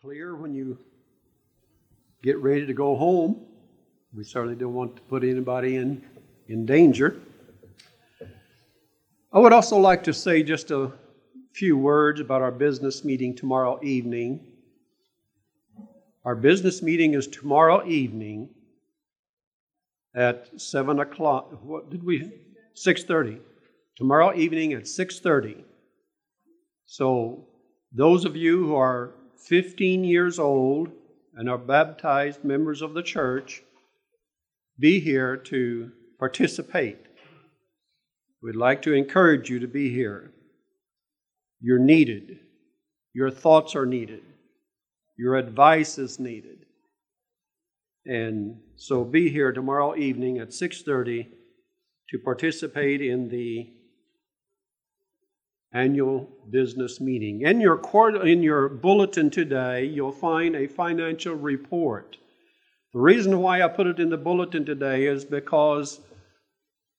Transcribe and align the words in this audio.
clear 0.00 0.36
when 0.36 0.54
you 0.54 0.78
get 2.22 2.38
ready 2.38 2.64
to 2.64 2.72
go 2.72 2.94
home. 2.94 3.44
We 4.14 4.22
certainly 4.22 4.54
don't 4.54 4.72
want 4.72 4.94
to 4.94 5.02
put 5.02 5.24
anybody 5.24 5.74
in, 5.74 6.04
in 6.46 6.64
danger. 6.64 7.20
I 9.32 9.40
would 9.40 9.52
also 9.52 9.76
like 9.76 10.04
to 10.04 10.12
say 10.12 10.44
just 10.44 10.70
a 10.70 10.92
few 11.52 11.76
words 11.76 12.20
about 12.20 12.42
our 12.42 12.52
business 12.52 13.04
meeting 13.04 13.34
tomorrow 13.34 13.80
evening. 13.82 14.46
Our 16.24 16.36
business 16.36 16.80
meeting 16.80 17.14
is 17.14 17.26
tomorrow 17.26 17.84
evening 17.84 18.50
at 20.14 20.60
seven 20.60 21.00
o'clock. 21.00 21.58
What 21.64 21.90
did 21.90 22.04
we? 22.04 22.30
Six 22.74 23.02
thirty. 23.02 23.38
Tomorrow 23.96 24.36
evening 24.36 24.74
at 24.74 24.86
six 24.86 25.18
thirty. 25.18 25.64
So 26.86 27.48
those 27.92 28.24
of 28.24 28.36
you 28.36 28.64
who 28.64 28.76
are 28.76 29.14
15 29.38 30.04
years 30.04 30.38
old 30.38 30.90
and 31.34 31.48
are 31.48 31.58
baptized 31.58 32.44
members 32.44 32.82
of 32.82 32.94
the 32.94 33.02
church, 33.02 33.62
be 34.78 35.00
here 35.00 35.36
to 35.36 35.92
participate. 36.18 36.98
We'd 38.42 38.56
like 38.56 38.82
to 38.82 38.92
encourage 38.92 39.50
you 39.50 39.58
to 39.60 39.66
be 39.66 39.90
here. 39.90 40.32
You're 41.60 41.78
needed. 41.78 42.38
Your 43.14 43.30
thoughts 43.30 43.74
are 43.74 43.86
needed. 43.86 44.22
Your 45.16 45.36
advice 45.36 45.98
is 45.98 46.20
needed. 46.20 46.66
And 48.06 48.60
so 48.76 49.04
be 49.04 49.28
here 49.28 49.52
tomorrow 49.52 49.96
evening 49.96 50.38
at 50.38 50.52
6:30 50.52 51.28
to 52.10 52.18
participate 52.18 53.00
in 53.00 53.28
the 53.28 53.70
annual 55.72 56.28
business 56.50 57.00
meeting. 57.00 57.42
In 57.42 57.60
your 57.60 57.80
in 58.24 58.42
your 58.42 58.68
bulletin 58.68 59.30
today, 59.30 59.84
you'll 59.84 60.12
find 60.12 60.56
a 60.56 60.66
financial 60.66 61.34
report. 61.34 62.16
The 62.94 63.00
reason 63.00 63.40
why 63.40 63.62
I 63.62 63.68
put 63.68 63.86
it 63.86 64.00
in 64.00 64.08
the 64.08 64.16
bulletin 64.16 64.64
today 64.64 65.04
is 65.04 65.24
because 65.24 66.00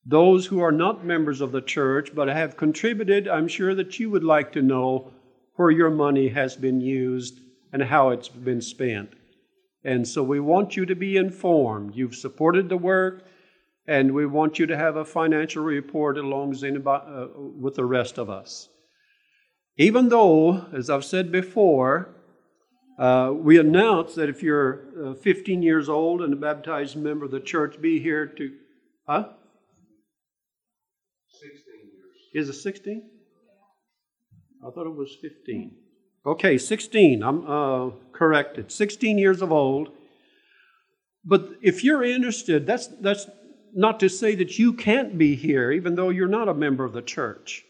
those 0.05 0.45
who 0.45 0.59
are 0.59 0.71
not 0.71 1.05
members 1.05 1.41
of 1.41 1.51
the 1.51 1.61
church 1.61 2.13
but 2.13 2.27
have 2.27 2.57
contributed, 2.57 3.27
I'm 3.27 3.47
sure 3.47 3.75
that 3.75 3.99
you 3.99 4.09
would 4.09 4.23
like 4.23 4.51
to 4.53 4.61
know 4.61 5.13
where 5.55 5.71
your 5.71 5.89
money 5.89 6.29
has 6.29 6.55
been 6.55 6.79
used 6.79 7.39
and 7.73 7.83
how 7.83 8.09
it's 8.09 8.29
been 8.29 8.61
spent. 8.61 9.11
And 9.83 10.07
so 10.07 10.23
we 10.23 10.39
want 10.39 10.75
you 10.75 10.85
to 10.85 10.95
be 10.95 11.17
informed. 11.17 11.95
You've 11.95 12.15
supported 12.15 12.69
the 12.69 12.77
work, 12.77 13.25
and 13.89 14.13
we 14.13 14.23
want 14.27 14.59
you 14.59 14.67
to 14.67 14.77
have 14.77 14.97
a 14.97 15.03
financial 15.03 15.63
report 15.63 16.15
along 16.15 16.55
uh, 16.63 17.27
with 17.35 17.73
the 17.73 17.83
rest 17.83 18.19
of 18.19 18.29
us. 18.29 18.69
Even 19.77 20.09
though, 20.09 20.67
as 20.71 20.91
I've 20.91 21.03
said 21.03 21.31
before, 21.31 22.13
uh, 22.99 23.31
we 23.33 23.57
announce 23.57 24.13
that 24.13 24.29
if 24.29 24.43
you're 24.43 24.83
uh, 25.03 25.13
15 25.15 25.63
years 25.63 25.89
old 25.89 26.21
and 26.21 26.31
a 26.33 26.35
baptized 26.35 26.97
member 26.97 27.25
of 27.25 27.31
the 27.31 27.39
church, 27.39 27.81
be 27.81 27.99
here 27.99 28.27
to, 28.27 28.53
huh? 29.07 29.29
16 31.39 31.49
years. 32.35 32.47
Is 32.47 32.55
it 32.55 32.61
16? 32.61 33.09
I 34.67 34.69
thought 34.69 34.85
it 34.85 34.95
was 34.95 35.17
15. 35.19 35.75
Okay, 36.27 36.59
16. 36.59 37.23
I'm 37.23 37.49
uh, 37.49 37.89
corrected. 38.11 38.71
16 38.71 39.17
years 39.17 39.41
of 39.41 39.51
old. 39.51 39.89
But 41.25 41.49
if 41.63 41.83
you're 41.83 42.03
interested, 42.03 42.67
that's, 42.67 42.87
that's 43.01 43.25
not 43.73 43.99
to 43.99 44.09
say 44.09 44.35
that 44.35 44.57
you 44.57 44.73
can't 44.73 45.17
be 45.17 45.35
here, 45.35 45.71
even 45.71 45.95
though 45.95 46.09
you're 46.09 46.27
not 46.27 46.49
a 46.49 46.53
member 46.53 46.83
of 46.83 46.93
the 46.93 47.01
church. 47.01 47.63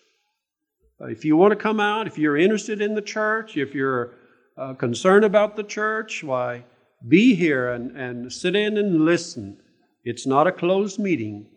If 1.01 1.23
you 1.23 1.37
want 1.37 1.51
to 1.51 1.55
come 1.55 1.79
out, 1.79 2.07
if 2.07 2.17
you're 2.17 2.37
interested 2.37 2.81
in 2.81 2.93
the 2.93 3.01
church, 3.01 3.55
if 3.55 3.73
you're 3.73 4.11
uh, 4.57 4.73
concerned 4.73 5.23
about 5.23 5.55
the 5.55 5.63
church, 5.63 6.23
why, 6.23 6.65
be 7.07 7.35
here 7.35 7.71
and, 7.71 7.95
and 7.95 8.31
sit 8.31 8.55
in 8.55 8.77
and 8.77 9.05
listen. 9.05 9.57
It's 10.03 10.27
not 10.27 10.47
a 10.47 10.51
closed 10.51 10.99
meeting, 10.99 11.47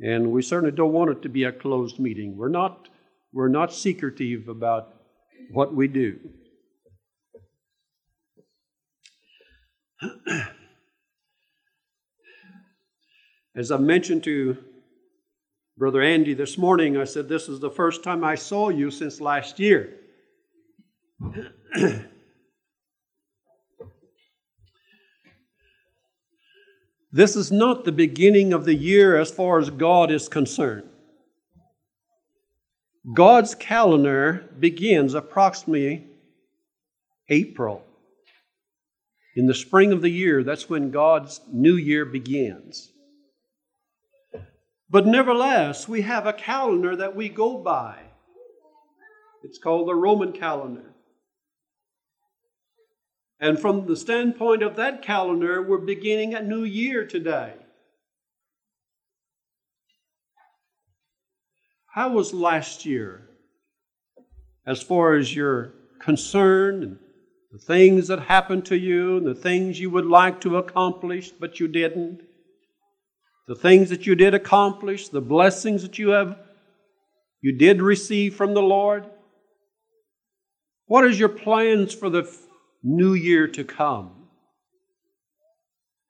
and 0.00 0.32
we 0.32 0.42
certainly 0.42 0.74
don't 0.74 0.92
want 0.92 1.10
it 1.10 1.22
to 1.22 1.28
be 1.28 1.44
a 1.44 1.52
closed 1.52 2.00
meeting. 2.00 2.36
We're 2.36 2.48
not, 2.48 2.88
we're 3.32 3.48
not 3.48 3.72
secretive 3.72 4.48
about 4.48 4.92
what 5.52 5.74
we 5.74 5.86
do. 5.86 6.18
As 13.56 13.70
I 13.70 13.76
mentioned 13.76 14.24
to 14.24 14.56
Brother 15.78 16.02
Andy 16.02 16.34
this 16.34 16.58
morning, 16.58 16.96
I 16.96 17.04
said, 17.04 17.28
This 17.28 17.48
is 17.48 17.60
the 17.60 17.70
first 17.70 18.02
time 18.02 18.24
I 18.24 18.34
saw 18.34 18.68
you 18.68 18.90
since 18.90 19.20
last 19.20 19.60
year. 19.60 19.94
this 27.12 27.36
is 27.36 27.52
not 27.52 27.84
the 27.84 27.92
beginning 27.92 28.52
of 28.52 28.64
the 28.64 28.74
year 28.74 29.16
as 29.16 29.30
far 29.30 29.60
as 29.60 29.70
God 29.70 30.10
is 30.10 30.28
concerned. 30.28 30.88
God's 33.14 33.54
calendar 33.54 34.50
begins 34.58 35.14
approximately 35.14 36.08
April. 37.28 37.84
In 39.36 39.46
the 39.46 39.54
spring 39.54 39.92
of 39.92 40.02
the 40.02 40.10
year, 40.10 40.42
that's 40.42 40.68
when 40.68 40.90
God's 40.90 41.40
new 41.52 41.76
year 41.76 42.04
begins. 42.04 42.90
But 44.94 45.08
nevertheless, 45.08 45.88
we 45.88 46.02
have 46.02 46.24
a 46.24 46.32
calendar 46.32 46.94
that 46.94 47.16
we 47.16 47.28
go 47.28 47.58
by. 47.58 47.98
It's 49.42 49.58
called 49.58 49.88
the 49.88 49.94
Roman 49.96 50.30
calendar. 50.30 50.94
And 53.40 53.58
from 53.58 53.86
the 53.86 53.96
standpoint 53.96 54.62
of 54.62 54.76
that 54.76 55.02
calendar, 55.02 55.60
we're 55.60 55.78
beginning 55.78 56.34
a 56.34 56.42
new 56.42 56.62
year 56.62 57.04
today. 57.04 57.54
How 61.86 62.10
was 62.10 62.32
last 62.32 62.86
year 62.86 63.28
as 64.64 64.80
far 64.80 65.14
as 65.14 65.34
you're 65.34 65.72
concerned 65.98 66.84
and 66.84 66.98
the 67.50 67.58
things 67.58 68.06
that 68.06 68.20
happened 68.20 68.66
to 68.66 68.78
you 68.78 69.16
and 69.16 69.26
the 69.26 69.34
things 69.34 69.80
you 69.80 69.90
would 69.90 70.06
like 70.06 70.40
to 70.42 70.56
accomplish 70.56 71.32
but 71.32 71.58
you 71.58 71.66
didn't? 71.66 72.22
The 73.46 73.54
things 73.54 73.90
that 73.90 74.06
you 74.06 74.14
did 74.14 74.34
accomplish, 74.34 75.08
the 75.08 75.20
blessings 75.20 75.82
that 75.82 75.98
you 75.98 76.10
have 76.10 76.38
you 77.40 77.58
did 77.58 77.82
receive 77.82 78.34
from 78.34 78.54
the 78.54 78.62
Lord? 78.62 79.04
What 80.86 81.04
is 81.04 81.18
your 81.18 81.28
plans 81.28 81.92
for 81.92 82.08
the 82.08 82.26
new 82.82 83.12
year 83.12 83.46
to 83.48 83.64
come? 83.64 84.28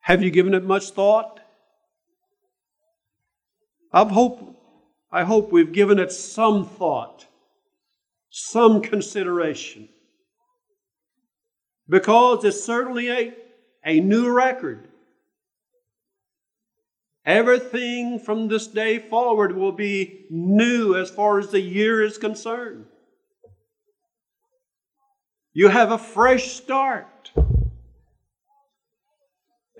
Have 0.00 0.23
you 0.23 0.31
given 0.31 0.55
it 0.55 0.62
much 0.62 0.91
thought? 0.91 1.41
I 3.93 4.05
hope, 4.05 4.56
I 5.11 5.25
hope 5.25 5.50
we've 5.50 5.73
given 5.73 5.99
it 5.99 6.12
some 6.12 6.67
thought, 6.67 7.27
some 8.31 8.81
consideration. 8.81 9.89
Because 11.89 12.44
it's 12.44 12.62
certainly 12.62 13.11
a, 13.11 13.34
a 13.84 14.00
new 14.00 14.31
record. 14.31 14.89
Everything 17.27 18.19
from 18.19 18.49
this 18.49 18.67
day 18.67 18.99
forward 18.99 19.57
will 19.57 19.73
be 19.73 20.27
new 20.29 20.95
as 20.95 21.11
far 21.11 21.39
as 21.39 21.51
the 21.51 21.61
year 21.61 22.03
is 22.03 22.19
concerned. 22.19 22.85
You 25.55 25.69
have 25.69 25.91
a 25.91 25.99
fresh 25.99 26.51
start. 26.51 27.31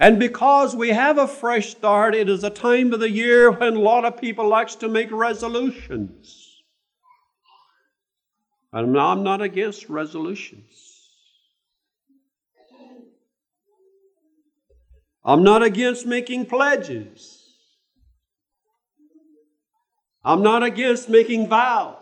And 0.01 0.19
because 0.19 0.75
we 0.75 0.89
have 0.89 1.19
a 1.19 1.29
fresh 1.29 1.71
start, 1.71 2.15
it 2.15 2.29
is 2.29 2.45
a 2.45 2.51
time 2.51 2.93
of 2.93 3.01
the 3.01 3.11
year 3.11 3.51
when 3.51 3.77
a 3.77 3.81
lot 3.81 4.05
of 4.05 4.21
people 4.21 4.49
likes 4.49 4.77
to 4.77 4.89
make 4.89 5.11
resolutions. 5.13 6.63
And 8.73 8.99
I'm 8.99 9.23
not 9.23 9.41
against 9.41 9.89
resolutions. 9.89 10.95
I'm 15.25 15.43
not 15.43 15.63
against 15.63 16.07
making 16.07 16.47
pledges. 16.47 17.34
I'm 20.25 20.43
not 20.43 20.63
against 20.63 21.09
making 21.09 21.49
vows. 21.49 21.97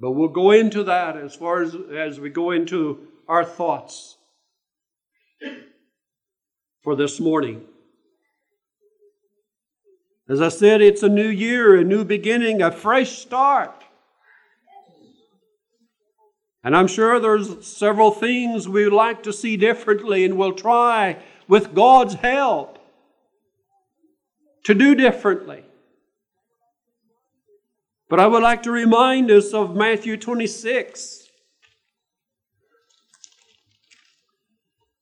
But 0.00 0.12
we'll 0.12 0.28
go 0.28 0.50
into 0.50 0.84
that 0.84 1.16
as 1.16 1.34
far 1.34 1.62
as, 1.62 1.76
as 1.94 2.18
we 2.18 2.30
go 2.30 2.50
into 2.50 3.06
our 3.28 3.44
thoughts 3.44 4.16
for 6.82 6.96
this 6.96 7.20
morning. 7.20 7.62
As 10.28 10.40
I 10.40 10.48
said, 10.48 10.80
it's 10.80 11.02
a 11.02 11.08
new 11.08 11.28
year, 11.28 11.76
a 11.76 11.84
new 11.84 12.04
beginning, 12.04 12.62
a 12.62 12.72
fresh 12.72 13.18
start. 13.18 13.84
And 16.64 16.76
I'm 16.76 16.86
sure 16.86 17.20
there's 17.20 17.66
several 17.66 18.12
things 18.12 18.68
we 18.68 18.84
would 18.84 18.92
like 18.92 19.22
to 19.24 19.32
see 19.32 19.56
differently, 19.56 20.24
and 20.24 20.36
we'll 20.36 20.54
try 20.54 21.18
with 21.48 21.74
God's 21.74 22.14
help 22.14 22.78
to 24.64 24.74
do 24.74 24.94
differently. 24.94 25.64
But 28.08 28.20
I 28.20 28.26
would 28.26 28.42
like 28.42 28.62
to 28.64 28.70
remind 28.70 29.30
us 29.30 29.54
of 29.54 29.74
Matthew 29.74 30.16
26. 30.16 31.28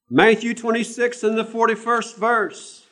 Matthew 0.09 0.55
26 0.55 1.23
and 1.23 1.39
the 1.39 1.45
41st 1.45 2.17
verse. 2.17 2.87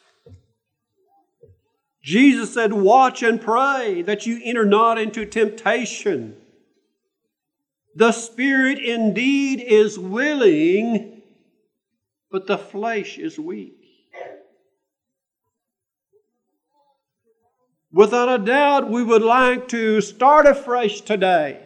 Jesus 2.02 2.54
said, 2.54 2.72
Watch 2.72 3.22
and 3.22 3.40
pray 3.40 4.02
that 4.02 4.24
you 4.24 4.40
enter 4.42 4.64
not 4.64 4.98
into 4.98 5.26
temptation. 5.26 6.36
The 7.94 8.12
spirit 8.12 8.78
indeed 8.78 9.60
is 9.60 9.98
willing, 9.98 11.22
but 12.30 12.46
the 12.46 12.58
flesh 12.58 13.18
is 13.18 13.38
weak. 13.38 13.77
Without 17.98 18.28
a 18.28 18.44
doubt, 18.44 18.88
we 18.88 19.02
would 19.02 19.22
like 19.22 19.66
to 19.66 20.00
start 20.00 20.46
afresh 20.46 21.00
today. 21.00 21.58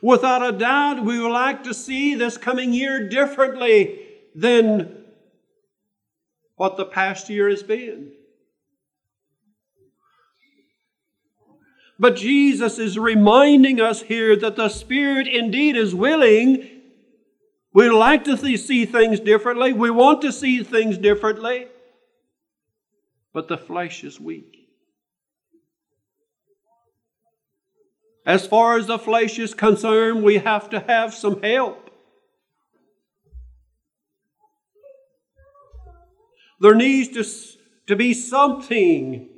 Without 0.00 0.40
a 0.40 0.56
doubt, 0.56 1.04
we 1.04 1.18
would 1.18 1.32
like 1.32 1.64
to 1.64 1.74
see 1.74 2.14
this 2.14 2.36
coming 2.36 2.72
year 2.72 3.08
differently 3.08 3.98
than 4.36 5.04
what 6.54 6.76
the 6.76 6.84
past 6.84 7.28
year 7.28 7.50
has 7.50 7.64
been. 7.64 8.12
But 11.98 12.14
Jesus 12.14 12.78
is 12.78 13.00
reminding 13.00 13.80
us 13.80 14.00
here 14.00 14.36
that 14.36 14.54
the 14.54 14.68
Spirit 14.68 15.26
indeed 15.26 15.76
is 15.76 15.92
willing. 15.92 16.73
We 17.74 17.90
like 17.90 18.24
to 18.24 18.36
see 18.36 18.86
things 18.86 19.18
differently. 19.18 19.72
We 19.72 19.90
want 19.90 20.22
to 20.22 20.32
see 20.32 20.62
things 20.62 20.96
differently. 20.96 21.66
But 23.32 23.48
the 23.48 23.58
flesh 23.58 24.04
is 24.04 24.20
weak. 24.20 24.68
As 28.24 28.46
far 28.46 28.78
as 28.78 28.86
the 28.86 28.98
flesh 28.98 29.40
is 29.40 29.54
concerned, 29.54 30.22
we 30.22 30.38
have 30.38 30.70
to 30.70 30.80
have 30.80 31.12
some 31.12 31.42
help. 31.42 31.90
There 36.60 36.76
needs 36.76 37.08
to, 37.08 37.58
to 37.88 37.96
be 37.96 38.14
something 38.14 39.28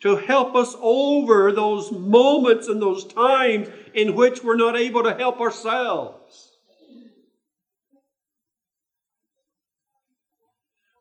to 0.00 0.16
help 0.16 0.56
us 0.56 0.74
over 0.80 1.52
those 1.52 1.92
moments 1.92 2.68
and 2.68 2.80
those 2.80 3.04
times 3.04 3.68
in 3.92 4.14
which 4.16 4.42
we're 4.42 4.56
not 4.56 4.76
able 4.76 5.02
to 5.04 5.14
help 5.14 5.40
ourselves. 5.40 6.21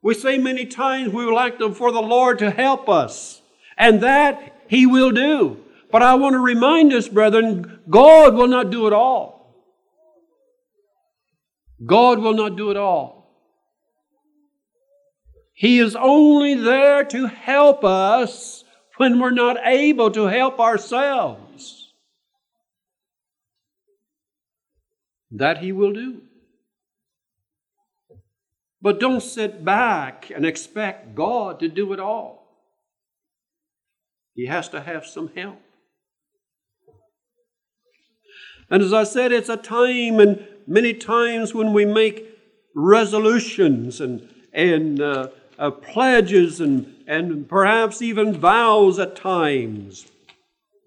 We 0.04 0.14
say 0.16 0.38
many 0.38 0.66
times 0.66 1.14
we 1.14 1.26
would 1.26 1.34
like 1.34 1.60
to, 1.60 1.74
for 1.74 1.92
the 1.92 2.02
Lord 2.02 2.40
to 2.40 2.50
help 2.50 2.90
us, 2.90 3.42
and 3.78 4.02
that 4.02 4.64
He 4.68 4.86
will 4.86 5.12
do. 5.12 5.58
But 5.92 6.02
I 6.02 6.16
want 6.16 6.34
to 6.34 6.40
remind 6.40 6.94
us, 6.94 7.08
brethren, 7.08 7.80
God 7.90 8.34
will 8.34 8.48
not 8.48 8.72
do 8.72 8.88
it 8.88 8.94
all. 8.94 9.66
God 11.86 12.20
will 12.20 12.34
not 12.34 12.56
do 12.56 12.72
it 12.72 12.78
all. 12.78 13.22
He 15.54 15.80
is 15.80 15.96
only 15.96 16.56
there 16.56 17.04
to 17.06 17.28
help 17.28 17.84
us 17.84 18.64
when 18.98 19.20
we're 19.20 19.30
not 19.30 19.58
able 19.64 20.10
to 20.12 20.26
help 20.26 20.60
ourselves. 20.60 21.94
That 25.30 25.60
He 25.60 25.72
will 25.72 25.94
do. 25.94 26.22
But 28.82 29.00
don't 29.00 29.22
sit 29.22 29.64
back 29.64 30.32
and 30.34 30.46
expect 30.46 31.14
God 31.16 31.60
to 31.60 31.68
do 31.68 31.94
it 31.94 32.00
all. 32.00 32.42
He 34.34 34.48
has 34.48 34.70
to 34.70 34.82
have 34.82 35.06
some 35.06 35.30
help. 35.36 35.60
And 38.70 38.82
as 38.82 38.94
I 38.94 39.04
said, 39.04 39.32
it's 39.32 39.50
a 39.50 39.58
time, 39.58 40.20
and 40.20 40.48
many 40.66 40.94
times 40.94 41.54
when 41.54 41.74
we 41.74 41.86
make 41.86 42.26
resolutions 42.74 44.00
and, 44.00 44.34
and 44.54 45.02
uh, 45.02 45.28
uh, 45.60 45.72
pledges 45.72 46.62
and, 46.62 46.96
and 47.06 47.48
perhaps 47.50 48.02
even 48.02 48.34
vows 48.34 48.98
at 48.98 49.16
times. 49.16 50.10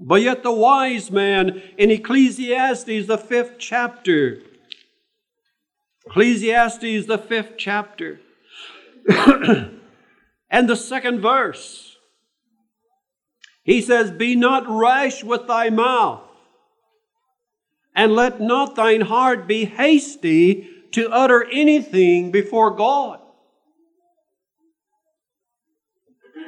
But 0.00 0.22
yet, 0.22 0.42
the 0.42 0.52
wise 0.52 1.10
man 1.10 1.62
in 1.78 1.90
Ecclesiastes, 1.90 3.06
the 3.06 3.18
fifth 3.18 3.56
chapter, 3.58 4.42
Ecclesiastes, 6.06 7.06
the 7.06 7.18
fifth 7.18 7.52
chapter, 7.56 8.20
and 9.08 10.68
the 10.68 10.76
second 10.76 11.20
verse, 11.20 11.96
he 13.62 13.80
says, 13.80 14.10
Be 14.10 14.36
not 14.36 14.64
rash 14.68 15.24
with 15.24 15.46
thy 15.46 15.70
mouth, 15.70 16.22
and 17.94 18.14
let 18.14 18.40
not 18.40 18.76
thine 18.76 19.00
heart 19.00 19.46
be 19.46 19.64
hasty 19.64 20.68
to 20.92 21.10
utter 21.10 21.44
anything 21.50 22.30
before 22.30 22.70
God. 22.70 23.20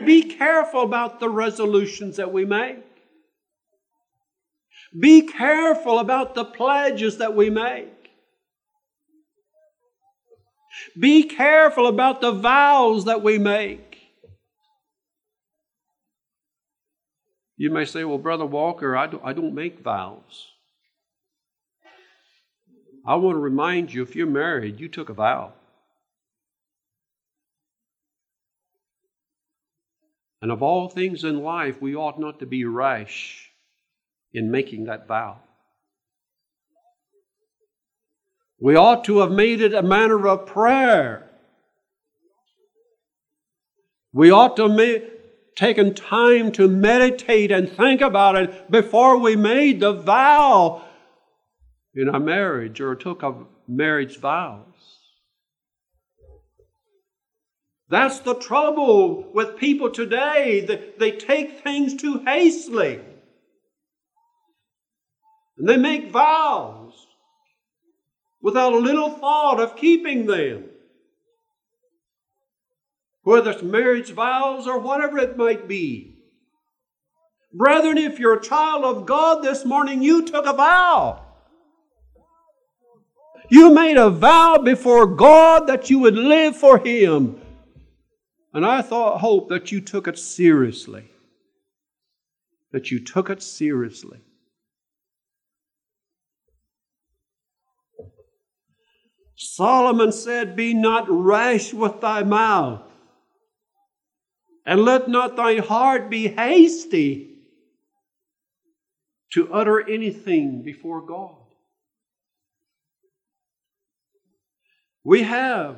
Be 0.05 0.23
careful 0.23 0.83
about 0.83 1.21
the 1.21 1.31
resolutions 1.31 2.17
that 2.17 2.33
we 2.33 2.45
make. 2.45 2.85
Be 4.99 5.23
careful 5.23 5.99
about 5.99 6.35
the 6.35 6.45
pledges 6.45 7.19
that 7.19 7.35
we 7.35 7.51
make. 7.51 7.96
Be 10.99 11.25
careful 11.25 11.87
about 11.87 12.21
the 12.21 12.33
vows 12.33 13.05
that 13.07 13.23
we 13.23 13.39
make. 13.39 13.99
You 17.57 17.71
may 17.71 17.85
say, 17.85 18.05
well, 18.05 18.19
Brother 18.19 18.45
Walker, 18.45 18.97
I 18.97 19.07
don't, 19.07 19.25
I 19.25 19.33
don't 19.33 19.55
make 19.55 19.81
vows. 19.81 20.49
I 23.07 23.15
want 23.15 23.37
to 23.37 23.41
remind 23.41 23.95
you 23.95 24.03
if 24.03 24.17
you're 24.17 24.27
married, 24.27 24.81
you 24.81 24.89
took 24.89 25.09
a 25.09 25.15
vow. 25.15 25.53
And 30.43 30.53
of 30.53 30.63
all 30.63 30.89
things 30.89 31.25
in 31.25 31.43
life, 31.43 31.81
we 31.81 31.97
ought 31.97 32.21
not 32.21 32.41
to 32.41 32.47
be 32.47 32.65
rash 32.65 33.51
in 34.33 34.51
making 34.51 34.85
that 34.85 35.07
vow. 35.07 35.39
We 38.59 38.75
ought 38.75 39.05
to 39.05 39.19
have 39.19 39.31
made 39.31 39.61
it 39.61 39.75
a 39.75 39.83
matter 39.83 40.27
of 40.27 40.47
prayer. 40.47 41.31
We 44.13 44.31
ought 44.31 44.57
to 44.57 44.69
have 44.69 45.03
taken 45.57 45.95
time 45.95 46.53
to 46.53 46.69
meditate 46.69 47.51
and 47.51 47.71
think 47.71 48.01
about 48.01 48.37
it 48.37 48.71
before 48.71 49.19
we 49.19 49.37
made 49.37 49.81
the 49.81 49.93
vow 49.93 50.85
in 51.95 52.09
our 52.09 52.21
marriage 52.21 52.81
or 52.81 52.95
took 52.95 53.23
a 53.23 53.35
marriage 53.69 54.19
vows. 54.19 54.63
That's 57.89 58.19
the 58.21 58.35
trouble 58.35 59.31
with 59.33 59.59
people 59.59 59.91
today. 59.91 60.61
That 60.61 60.99
they 60.99 61.13
take 61.13 61.63
things 61.63 61.95
too 61.95 62.23
hastily. 62.25 63.01
And 65.59 65.69
they 65.69 65.77
make 65.77 66.11
vows 66.11 67.06
without 68.41 68.73
a 68.73 68.79
little 68.79 69.11
thought 69.11 69.61
of 69.61 69.77
keeping 69.77 70.27
them. 70.27 70.65
Whether 73.23 73.51
it's 73.51 73.63
marriage 73.63 74.13
vows 74.13 74.67
or 74.67 74.79
whatever 74.79 75.19
it 75.19 75.37
might 75.37 75.67
be. 75.67 76.15
Brethren, 77.53 77.99
if 77.99 78.19
you're 78.19 78.39
a 78.39 78.43
child 78.43 78.85
of 78.85 79.07
God 79.07 79.43
this 79.43 79.65
morning, 79.65 80.03
you 80.03 80.25
took 80.25 80.47
a 80.47 80.53
vow. 80.53 81.23
You 83.49 83.73
made 83.73 83.97
a 83.97 84.11
vow 84.11 84.59
before 84.59 85.07
God 85.07 85.67
that 85.69 85.89
you 85.89 86.01
would 86.01 86.17
live 86.17 86.57
for 86.57 86.79
Him 86.79 87.41
and 88.57 88.65
I 88.65 88.81
thought, 88.81 89.21
hope 89.21 89.51
that 89.51 89.71
you 89.71 89.83
took 89.83 90.09
it 90.09 90.19
seriously. 90.19 91.11
That 92.73 92.91
you 92.91 93.05
took 93.05 93.29
it 93.29 93.43
seriously. 93.43 94.21
Solomon 99.37 100.13
said, 100.13 100.57
Be 100.57 100.73
not 100.73 101.07
rash 101.09 101.73
with 101.75 102.01
thy 102.01 102.23
mouth, 102.23 102.83
and 104.65 104.81
let 104.81 105.09
not 105.09 105.37
thy 105.37 105.59
heart 105.59 106.11
be 106.11 106.29
hasty 106.29 107.37
to 109.33 109.53
utter 109.53 109.87
anything 109.89 110.63
before 110.63 111.03
God. 111.03 111.37
We 115.05 115.23
have 115.23 115.77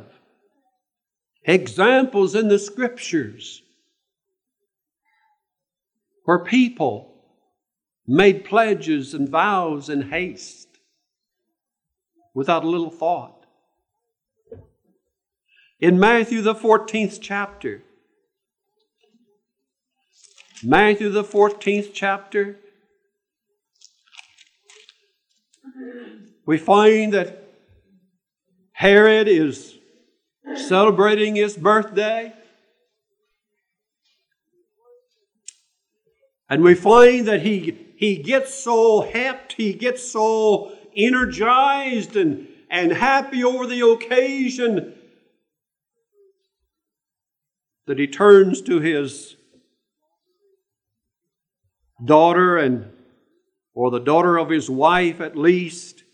examples 1.44 2.34
in 2.34 2.48
the 2.48 2.58
scriptures 2.58 3.62
where 6.24 6.44
people 6.44 7.14
made 8.06 8.44
pledges 8.44 9.14
and 9.14 9.28
vows 9.28 9.88
in 9.88 10.02
haste 10.02 10.68
without 12.34 12.64
a 12.64 12.68
little 12.68 12.90
thought. 12.90 13.37
In 15.80 16.00
Matthew, 16.00 16.42
the 16.42 16.56
14th 16.56 17.18
chapter, 17.20 17.82
Matthew, 20.64 21.08
the 21.08 21.22
14th 21.22 21.90
chapter, 21.94 22.58
we 26.44 26.58
find 26.58 27.12
that 27.12 27.44
Herod 28.72 29.28
is 29.28 29.78
celebrating 30.56 31.36
his 31.36 31.56
birthday. 31.56 32.32
And 36.50 36.64
we 36.64 36.74
find 36.74 37.28
that 37.28 37.42
he, 37.42 37.78
he 37.96 38.16
gets 38.16 38.52
so 38.52 39.02
happy, 39.02 39.54
he 39.56 39.72
gets 39.74 40.10
so 40.10 40.72
energized 40.96 42.16
and, 42.16 42.48
and 42.68 42.90
happy 42.90 43.44
over 43.44 43.64
the 43.64 43.86
occasion 43.86 44.94
that 47.88 47.98
he 47.98 48.06
turns 48.06 48.62
to 48.62 48.80
his 48.80 49.36
daughter 52.04 52.56
and 52.56 52.92
or 53.74 53.90
the 53.90 53.98
daughter 53.98 54.38
of 54.38 54.50
his 54.50 54.70
wife 54.70 55.20
at 55.20 55.36
least 55.36 56.04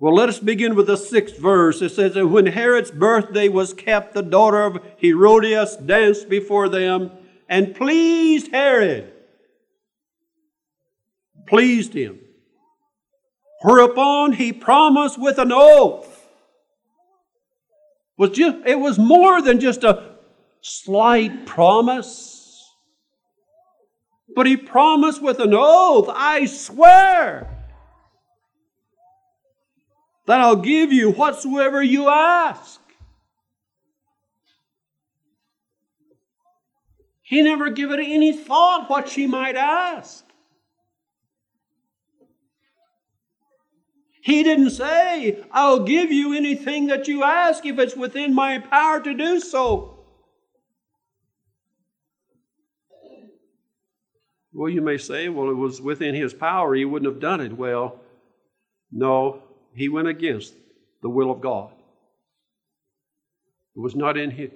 well, 0.00 0.14
let 0.14 0.30
us 0.30 0.38
begin 0.38 0.76
with 0.76 0.86
the 0.86 0.96
sixth 0.96 1.38
verse. 1.38 1.82
It 1.82 1.90
says, 1.90 2.14
that 2.14 2.26
when 2.26 2.46
Herod's 2.46 2.90
birthday 2.90 3.48
was 3.48 3.74
kept, 3.74 4.14
the 4.14 4.22
daughter 4.22 4.62
of 4.62 4.78
Herodias 4.96 5.76
danced 5.76 6.30
before 6.30 6.70
them 6.70 7.10
and 7.50 7.74
pleased 7.74 8.50
Herod. 8.50 9.12
Pleased 11.46 11.92
him. 11.92 12.18
Whereupon 13.60 14.32
he 14.32 14.54
promised 14.54 15.20
with 15.20 15.36
an 15.36 15.52
oath. 15.52 16.09
Was 18.20 18.32
just, 18.32 18.58
it 18.66 18.78
was 18.78 18.98
more 18.98 19.40
than 19.40 19.60
just 19.60 19.82
a 19.82 20.16
slight 20.60 21.46
promise. 21.46 22.70
But 24.36 24.44
he 24.44 24.58
promised 24.58 25.22
with 25.22 25.40
an 25.40 25.54
oath, 25.54 26.10
I 26.14 26.44
swear 26.44 27.48
that 30.26 30.38
I'll 30.38 30.56
give 30.56 30.92
you 30.92 31.12
whatsoever 31.12 31.82
you 31.82 32.10
ask. 32.10 32.78
He 37.22 37.40
never 37.40 37.70
gave 37.70 37.90
it 37.90 38.00
any 38.00 38.34
thought 38.36 38.90
what 38.90 39.08
she 39.08 39.26
might 39.26 39.56
ask. 39.56 40.26
He 44.22 44.42
didn't 44.42 44.70
say, 44.70 45.42
I'll 45.50 45.80
give 45.80 46.12
you 46.12 46.34
anything 46.34 46.88
that 46.88 47.08
you 47.08 47.24
ask 47.24 47.64
if 47.64 47.78
it's 47.78 47.96
within 47.96 48.34
my 48.34 48.58
power 48.58 49.00
to 49.00 49.14
do 49.14 49.40
so. 49.40 49.96
Well, 54.52 54.68
you 54.68 54.82
may 54.82 54.98
say, 54.98 55.28
well, 55.28 55.48
it 55.48 55.54
was 55.54 55.80
within 55.80 56.14
his 56.14 56.34
power, 56.34 56.74
he 56.74 56.84
wouldn't 56.84 57.10
have 57.10 57.20
done 57.20 57.40
it. 57.40 57.56
Well, 57.56 58.00
no, 58.92 59.42
he 59.74 59.88
went 59.88 60.08
against 60.08 60.54
the 61.02 61.08
will 61.08 61.30
of 61.30 61.40
God. 61.40 61.70
It 63.76 63.80
was 63.80 63.94
not 63.94 64.18
in 64.18 64.32
his, 64.32 64.50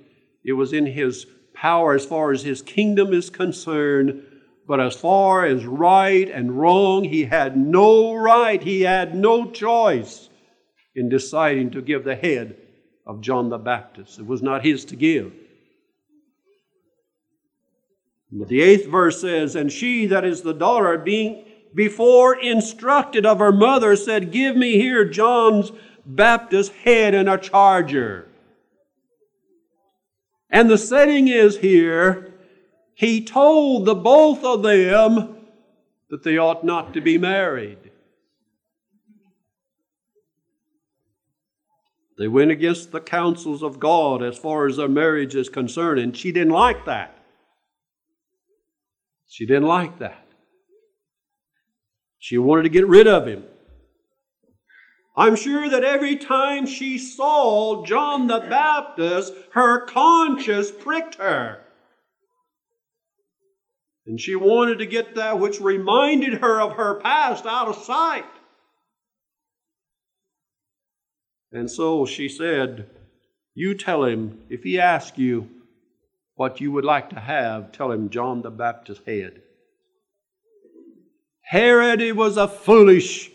it 0.44 0.52
was 0.52 0.72
in 0.72 0.84
his 0.84 1.26
power 1.54 1.94
as 1.94 2.04
far 2.04 2.32
as 2.32 2.42
his 2.42 2.60
kingdom 2.60 3.14
is 3.14 3.30
concerned, 3.30 4.24
but 4.66 4.80
as 4.80 4.96
far 4.96 5.44
as 5.44 5.64
right 5.66 6.28
and 6.28 6.58
wrong, 6.58 7.04
he 7.04 7.24
had 7.24 7.56
no 7.56 8.14
right, 8.14 8.62
he 8.62 8.82
had 8.82 9.14
no 9.14 9.50
choice 9.50 10.30
in 10.94 11.08
deciding 11.08 11.70
to 11.72 11.82
give 11.82 12.04
the 12.04 12.16
head 12.16 12.56
of 13.06 13.20
John 13.20 13.50
the 13.50 13.58
Baptist. 13.58 14.18
It 14.18 14.26
was 14.26 14.42
not 14.42 14.64
his 14.64 14.84
to 14.86 14.96
give. 14.96 15.32
But 18.32 18.48
the 18.48 18.62
eighth 18.62 18.88
verse 18.88 19.20
says, 19.20 19.54
And 19.54 19.70
she 19.70 20.06
that 20.06 20.24
is 20.24 20.42
the 20.42 20.54
daughter, 20.54 20.98
being 20.98 21.44
before 21.74 22.34
instructed 22.40 23.26
of 23.26 23.38
her 23.38 23.52
mother, 23.52 23.94
said, 23.96 24.32
Give 24.32 24.56
me 24.56 24.72
here 24.72 25.04
John's 25.04 25.70
Baptist 26.06 26.72
head 26.72 27.14
and 27.14 27.28
a 27.28 27.38
charger. 27.38 28.28
And 30.50 30.70
the 30.70 30.78
setting 30.78 31.28
is 31.28 31.58
here, 31.58 32.33
he 32.94 33.24
told 33.24 33.84
the 33.84 33.94
both 33.94 34.44
of 34.44 34.62
them 34.62 35.36
that 36.10 36.22
they 36.22 36.38
ought 36.38 36.64
not 36.64 36.94
to 36.94 37.00
be 37.00 37.18
married. 37.18 37.78
They 42.16 42.28
went 42.28 42.52
against 42.52 42.92
the 42.92 43.00
counsels 43.00 43.62
of 43.62 43.80
God 43.80 44.22
as 44.22 44.38
far 44.38 44.66
as 44.66 44.76
their 44.76 44.88
marriage 44.88 45.34
is 45.34 45.48
concerned, 45.48 45.98
and 45.98 46.16
she 46.16 46.30
didn't 46.30 46.52
like 46.52 46.84
that. 46.86 47.18
She 49.26 49.46
didn't 49.46 49.66
like 49.66 49.98
that. 49.98 50.24
She 52.18 52.38
wanted 52.38 52.62
to 52.62 52.68
get 52.68 52.86
rid 52.86 53.08
of 53.08 53.26
him. 53.26 53.44
I'm 55.16 55.34
sure 55.34 55.68
that 55.68 55.82
every 55.82 56.16
time 56.16 56.66
she 56.66 56.98
saw 56.98 57.84
John 57.84 58.28
the 58.28 58.40
Baptist, 58.40 59.32
her 59.52 59.84
conscience 59.84 60.70
pricked 60.70 61.16
her. 61.16 61.63
And 64.06 64.20
she 64.20 64.36
wanted 64.36 64.78
to 64.78 64.86
get 64.86 65.14
that 65.14 65.38
which 65.38 65.60
reminded 65.60 66.34
her 66.34 66.60
of 66.60 66.72
her 66.72 67.00
past 67.00 67.46
out 67.46 67.68
of 67.68 67.76
sight. 67.76 68.24
And 71.52 71.70
so 71.70 72.04
she 72.04 72.28
said, 72.28 72.90
You 73.54 73.74
tell 73.74 74.04
him, 74.04 74.42
if 74.50 74.62
he 74.62 74.78
asks 74.78 75.18
you 75.18 75.48
what 76.34 76.60
you 76.60 76.72
would 76.72 76.84
like 76.84 77.10
to 77.10 77.20
have, 77.20 77.72
tell 77.72 77.92
him 77.92 78.10
John 78.10 78.42
the 78.42 78.50
Baptist's 78.50 79.06
head. 79.06 79.40
Herod, 81.42 82.00
it 82.00 82.16
was 82.16 82.36
a 82.36 82.48
foolish 82.48 83.30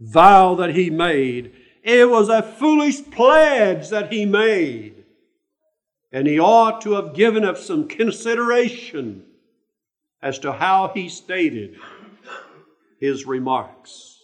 vow 0.00 0.56
that 0.56 0.74
he 0.74 0.90
made. 0.90 1.52
It 1.82 2.10
was 2.10 2.28
a 2.28 2.42
foolish 2.42 3.08
pledge 3.10 3.90
that 3.90 4.12
he 4.12 4.26
made. 4.26 5.04
And 6.12 6.26
he 6.26 6.40
ought 6.40 6.80
to 6.82 6.92
have 6.94 7.14
given 7.14 7.44
it 7.44 7.58
some 7.58 7.88
consideration 7.88 9.24
as 10.26 10.40
to 10.40 10.52
how 10.52 10.90
he 10.92 11.08
stated 11.08 11.76
his 12.98 13.24
remarks. 13.24 14.18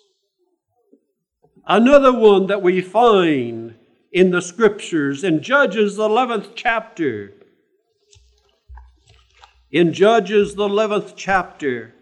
Another 1.65 2.13
one 2.13 2.49
that 2.49 2.61
we 2.61 2.81
find 2.81 3.77
in 4.11 4.33
the 4.33 4.43
scriptures 4.43 5.23
in 5.23 5.41
Judges, 5.45 5.95
the 5.95 6.09
11th 6.09 6.55
chapter. 6.57 7.35
In 9.71 9.93
Judges, 9.93 10.57
the 10.57 10.67
11th 10.67 11.13
chapter, 11.15 11.95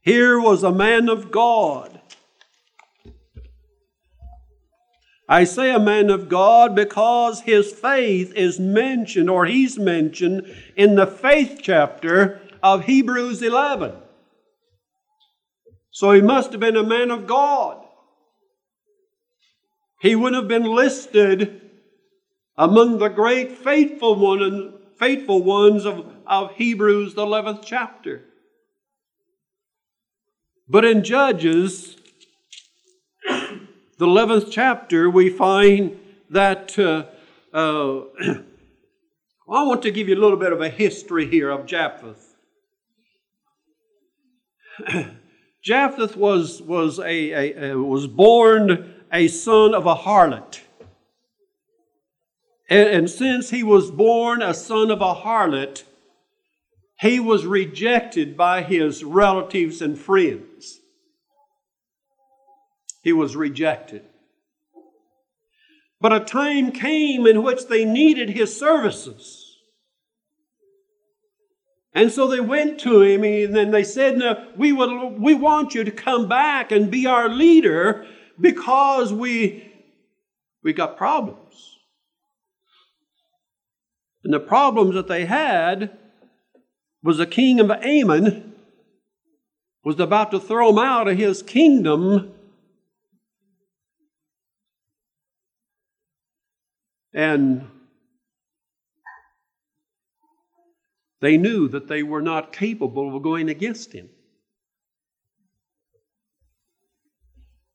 here 0.00 0.40
was 0.40 0.64
a 0.64 0.72
man 0.72 1.08
of 1.08 1.30
God. 1.30 1.95
I 5.28 5.44
say 5.44 5.72
a 5.72 5.80
man 5.80 6.10
of 6.10 6.28
God 6.28 6.74
because 6.76 7.40
his 7.40 7.72
faith 7.72 8.32
is 8.34 8.60
mentioned, 8.60 9.28
or 9.28 9.46
he's 9.46 9.78
mentioned, 9.78 10.54
in 10.76 10.94
the 10.94 11.06
faith 11.06 11.58
chapter 11.62 12.40
of 12.62 12.84
Hebrews 12.84 13.42
11. 13.42 13.92
So 15.90 16.12
he 16.12 16.20
must 16.20 16.52
have 16.52 16.60
been 16.60 16.76
a 16.76 16.84
man 16.84 17.10
of 17.10 17.26
God. 17.26 17.84
He 20.00 20.14
would 20.14 20.34
have 20.34 20.46
been 20.46 20.64
listed 20.64 21.60
among 22.56 22.98
the 22.98 23.08
great 23.08 23.52
faithful, 23.58 24.14
one, 24.14 24.74
faithful 24.96 25.42
ones 25.42 25.84
of, 25.84 26.06
of 26.26 26.52
Hebrews, 26.52 27.14
the 27.14 27.26
11th 27.26 27.62
chapter. 27.64 28.22
But 30.68 30.84
in 30.84 31.02
Judges, 31.02 31.95
the 33.98 34.06
11th 34.06 34.48
chapter, 34.50 35.08
we 35.08 35.30
find 35.30 35.98
that. 36.30 36.78
Uh, 36.78 37.04
uh, 37.56 38.04
I 39.48 39.62
want 39.62 39.82
to 39.82 39.92
give 39.92 40.08
you 40.08 40.16
a 40.16 40.20
little 40.20 40.36
bit 40.36 40.52
of 40.52 40.60
a 40.60 40.68
history 40.68 41.26
here 41.26 41.50
of 41.50 41.66
Japheth. 41.66 42.34
Japheth 45.64 46.16
was, 46.16 46.60
was, 46.60 46.98
a, 46.98 47.04
a, 47.04 47.70
a, 47.70 47.78
was 47.78 48.08
born 48.08 48.94
a 49.12 49.28
son 49.28 49.72
of 49.72 49.86
a 49.86 49.94
harlot. 49.94 50.60
And, 52.68 52.88
and 52.88 53.10
since 53.10 53.50
he 53.50 53.62
was 53.62 53.92
born 53.92 54.42
a 54.42 54.52
son 54.52 54.90
of 54.90 55.00
a 55.00 55.14
harlot, 55.14 55.84
he 56.98 57.20
was 57.20 57.46
rejected 57.46 58.36
by 58.36 58.62
his 58.62 59.04
relatives 59.04 59.80
and 59.80 59.98
friends. 59.98 60.80
He 63.06 63.12
was 63.12 63.36
rejected. 63.36 64.02
But 66.00 66.12
a 66.12 66.18
time 66.18 66.72
came 66.72 67.24
in 67.24 67.44
which 67.44 67.68
they 67.68 67.84
needed 67.84 68.30
his 68.30 68.58
services. 68.58 69.60
And 71.94 72.10
so 72.10 72.26
they 72.26 72.40
went 72.40 72.80
to 72.80 73.02
him 73.02 73.22
and 73.22 73.54
then 73.54 73.70
they 73.70 73.84
said, 73.84 74.18
no, 74.18 74.48
we, 74.56 74.72
would, 74.72 75.20
we 75.20 75.34
want 75.34 75.72
you 75.72 75.84
to 75.84 75.92
come 75.92 76.26
back 76.28 76.72
and 76.72 76.90
be 76.90 77.06
our 77.06 77.28
leader 77.28 78.04
because 78.40 79.12
we, 79.12 79.72
we 80.64 80.72
got 80.72 80.96
problems. 80.96 81.78
And 84.24 84.34
the 84.34 84.40
problems 84.40 84.96
that 84.96 85.06
they 85.06 85.26
had 85.26 85.96
was 87.04 87.18
the 87.18 87.26
king 87.26 87.60
of 87.60 87.70
Ammon 87.70 88.56
was 89.84 90.00
about 90.00 90.32
to 90.32 90.40
throw 90.40 90.70
him 90.70 90.80
out 90.80 91.06
of 91.06 91.16
his 91.16 91.40
kingdom. 91.40 92.32
And 97.16 97.66
they 101.22 101.38
knew 101.38 101.66
that 101.68 101.88
they 101.88 102.02
were 102.02 102.20
not 102.20 102.52
capable 102.52 103.16
of 103.16 103.22
going 103.22 103.48
against 103.48 103.94
him. 103.94 104.10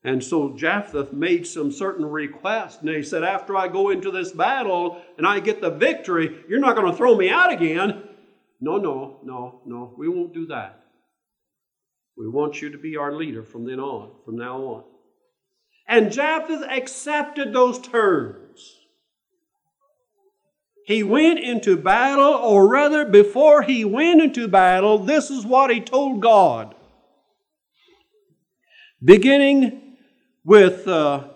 And 0.03 0.23
so 0.23 0.55
Japheth 0.55 1.11
made 1.11 1.47
some 1.47 1.71
certain 1.71 2.05
requests, 2.05 2.81
and 2.81 2.89
he 2.89 3.01
said, 3.01 3.23
After 3.23 3.57
I 3.57 3.67
go 3.67 3.89
into 3.89 4.11
this 4.11 4.31
battle 4.31 5.01
and 5.17 5.25
I 5.25 5.39
get 5.39 5.59
the 5.59 5.71
victory, 5.71 6.43
you're 6.47 6.59
not 6.59 6.75
going 6.75 6.91
to 6.91 6.97
throw 6.97 7.15
me 7.15 7.29
out 7.29 7.51
again. 7.51 8.03
No, 8.59 8.77
no, 8.77 9.19
no, 9.23 9.61
no, 9.65 9.93
we 9.97 10.07
won't 10.07 10.35
do 10.35 10.45
that. 10.47 10.83
We 12.15 12.29
want 12.29 12.61
you 12.61 12.69
to 12.71 12.77
be 12.77 12.95
our 12.95 13.13
leader 13.13 13.43
from 13.43 13.65
then 13.65 13.79
on, 13.79 14.11
from 14.23 14.37
now 14.37 14.57
on. 14.57 14.83
And 15.87 16.11
Japheth 16.11 16.63
accepted 16.69 17.53
those 17.53 17.79
terms. 17.79 18.50
He 20.91 21.03
went 21.03 21.39
into 21.39 21.77
battle, 21.77 22.33
or 22.33 22.67
rather, 22.67 23.05
before 23.05 23.61
he 23.61 23.85
went 23.85 24.21
into 24.21 24.49
battle, 24.49 24.97
this 24.97 25.31
is 25.31 25.45
what 25.45 25.71
he 25.71 25.79
told 25.79 26.21
God. 26.21 26.75
Beginning 29.01 29.95
with 30.43 30.89
uh, 30.89 31.29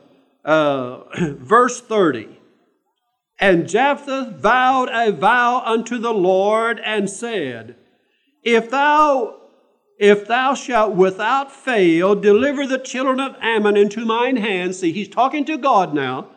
uh, 0.44 1.04
verse 1.40 1.80
30. 1.80 2.38
And 3.40 3.70
Jephthah 3.70 4.36
vowed 4.38 4.90
a 4.92 5.14
vow 5.14 5.64
unto 5.66 6.00
the 6.00 6.14
Lord 6.14 6.82
and 6.84 7.10
said, 7.10 7.78
If 8.44 8.70
thou 8.70 9.40
if 9.98 10.28
thou 10.28 10.54
shalt 10.54 10.96
without 10.96 11.50
fail 11.50 12.14
deliver 12.14 12.68
the 12.68 12.78
children 12.78 13.22
of 13.22 13.38
Ammon 13.40 13.78
into 13.78 14.06
mine 14.06 14.36
hand, 14.36 14.76
see, 14.76 14.92
he's 14.92 15.08
talking 15.08 15.46
to 15.46 15.58
God 15.58 15.94
now. 15.94 16.35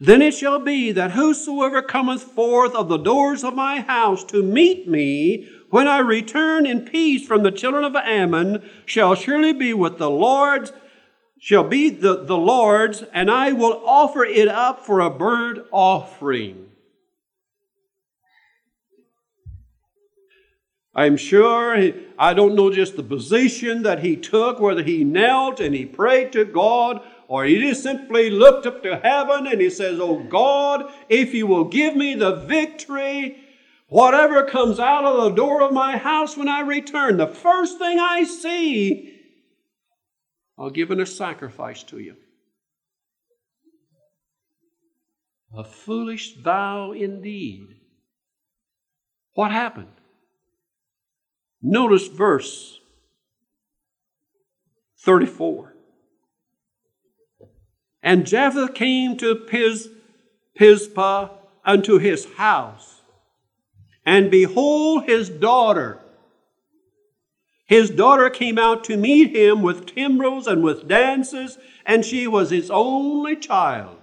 Then 0.00 0.22
it 0.22 0.34
shall 0.34 0.58
be 0.58 0.92
that 0.92 1.12
whosoever 1.12 1.80
cometh 1.80 2.22
forth 2.22 2.74
of 2.74 2.88
the 2.88 2.98
doors 2.98 3.44
of 3.44 3.54
my 3.54 3.80
house 3.80 4.24
to 4.24 4.42
meet 4.42 4.88
me 4.88 5.48
when 5.70 5.86
I 5.86 5.98
return 5.98 6.66
in 6.66 6.84
peace 6.84 7.26
from 7.26 7.42
the 7.42 7.52
children 7.52 7.84
of 7.84 7.96
Ammon 7.96 8.68
shall 8.86 9.14
surely 9.14 9.52
be 9.52 9.72
with 9.72 9.98
the 9.98 10.10
Lord's 10.10 10.72
shall 11.44 11.64
be 11.64 11.90
the, 11.90 12.24
the 12.24 12.38
Lord's, 12.38 13.02
and 13.12 13.30
I 13.30 13.52
will 13.52 13.82
offer 13.84 14.24
it 14.24 14.48
up 14.48 14.86
for 14.86 15.00
a 15.00 15.10
burnt 15.10 15.58
offering. 15.70 16.70
I'm 20.94 21.18
sure, 21.18 21.76
I 22.18 22.32
don't 22.32 22.54
know 22.54 22.70
just 22.72 22.96
the 22.96 23.02
position 23.02 23.82
that 23.82 24.02
he 24.02 24.16
took, 24.16 24.58
whether 24.58 24.82
he 24.82 25.04
knelt 25.04 25.60
and 25.60 25.74
he 25.74 25.84
prayed 25.84 26.32
to 26.32 26.46
God, 26.46 27.02
or 27.28 27.44
he 27.44 27.58
just 27.60 27.82
simply 27.82 28.30
looked 28.30 28.66
up 28.66 28.82
to 28.82 28.96
heaven 28.96 29.46
and 29.46 29.60
he 29.60 29.70
says, 29.70 29.98
Oh 30.00 30.22
God, 30.22 30.92
if 31.08 31.34
you 31.34 31.46
will 31.46 31.64
give 31.64 31.96
me 31.96 32.14
the 32.14 32.36
victory, 32.36 33.38
whatever 33.88 34.44
comes 34.44 34.78
out 34.78 35.04
of 35.04 35.24
the 35.24 35.30
door 35.30 35.62
of 35.62 35.72
my 35.72 35.96
house 35.96 36.36
when 36.36 36.48
I 36.48 36.60
return, 36.60 37.16
the 37.16 37.26
first 37.26 37.78
thing 37.78 37.98
I 37.98 38.24
see 38.24 39.14
I'll 40.58 40.70
give 40.70 40.90
in 40.90 41.00
a 41.00 41.06
sacrifice 41.06 41.82
to 41.84 41.98
you. 41.98 42.16
A 45.56 45.64
foolish 45.64 46.36
vow 46.36 46.92
indeed. 46.92 47.76
What 49.34 49.50
happened? 49.52 49.88
Notice 51.62 52.08
verse 52.08 52.78
34. 55.00 55.73
And 58.04 58.24
Jephthah 58.24 58.72
came 58.72 59.16
to 59.16 59.34
Piz, 59.34 59.88
Pisgah 60.54 61.30
unto 61.64 61.98
his 61.98 62.26
house, 62.34 63.00
and 64.06 64.30
behold, 64.30 65.04
his 65.04 65.28
daughter 65.28 66.00
his 67.66 67.90
daughter 67.90 68.28
came 68.28 68.58
out 68.58 68.84
to 68.84 68.96
meet 68.96 69.34
him 69.34 69.62
with 69.62 69.86
timbrels 69.86 70.46
and 70.46 70.62
with 70.62 70.86
dances, 70.86 71.58
and 71.86 72.04
she 72.04 72.26
was 72.26 72.50
his 72.50 72.70
only 72.70 73.36
child. 73.36 73.96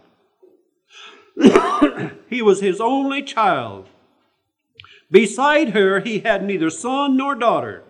he 2.29 2.41
was 2.41 2.59
his 2.59 2.81
only 2.81 3.21
child. 3.21 3.87
Beside 5.11 5.69
her, 5.69 5.99
he 5.99 6.19
had 6.19 6.43
neither 6.43 6.69
son 6.69 7.17
nor 7.17 7.35
daughter. 7.35 7.83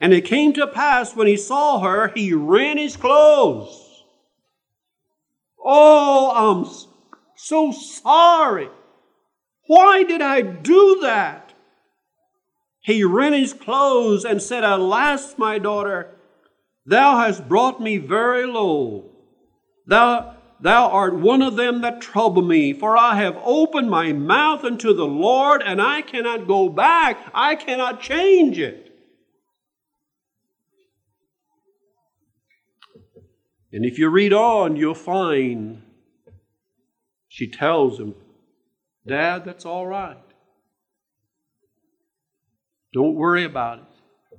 And 0.00 0.12
it 0.12 0.24
came 0.24 0.52
to 0.52 0.66
pass 0.66 1.16
when 1.16 1.26
he 1.26 1.36
saw 1.36 1.80
her, 1.80 2.08
he 2.08 2.32
rent 2.32 2.78
his 2.78 2.96
clothes. 2.96 3.85
Oh, 5.68 6.30
I'm 6.32 6.70
so 7.36 7.72
sorry. 7.72 8.68
Why 9.66 10.04
did 10.04 10.22
I 10.22 10.40
do 10.40 11.00
that? 11.02 11.54
He 12.82 13.02
rent 13.02 13.34
his 13.34 13.52
clothes 13.52 14.24
and 14.24 14.40
said, 14.40 14.62
Alas, 14.62 15.36
my 15.36 15.58
daughter, 15.58 16.14
thou 16.86 17.18
hast 17.18 17.48
brought 17.48 17.80
me 17.82 17.98
very 17.98 18.46
low. 18.46 19.10
Thou, 19.88 20.36
thou 20.60 20.88
art 20.88 21.16
one 21.16 21.42
of 21.42 21.56
them 21.56 21.80
that 21.80 22.00
trouble 22.00 22.42
me, 22.42 22.72
for 22.72 22.96
I 22.96 23.16
have 23.16 23.36
opened 23.42 23.90
my 23.90 24.12
mouth 24.12 24.62
unto 24.62 24.94
the 24.94 25.04
Lord, 25.04 25.62
and 25.62 25.82
I 25.82 26.02
cannot 26.02 26.46
go 26.46 26.68
back. 26.68 27.18
I 27.34 27.56
cannot 27.56 28.00
change 28.00 28.60
it. 28.60 28.85
And 33.76 33.84
if 33.84 33.98
you 33.98 34.08
read 34.08 34.32
on, 34.32 34.76
you'll 34.76 34.94
find 34.94 35.82
she 37.28 37.46
tells 37.46 38.00
him, 38.00 38.14
Dad, 39.06 39.44
that's 39.44 39.66
all 39.66 39.86
right. 39.86 40.16
Don't 42.94 43.16
worry 43.16 43.44
about 43.44 43.80
it. 43.80 44.38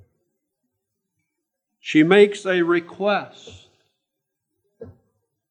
She 1.80 2.02
makes 2.02 2.48
a 2.48 2.64
request 2.64 3.68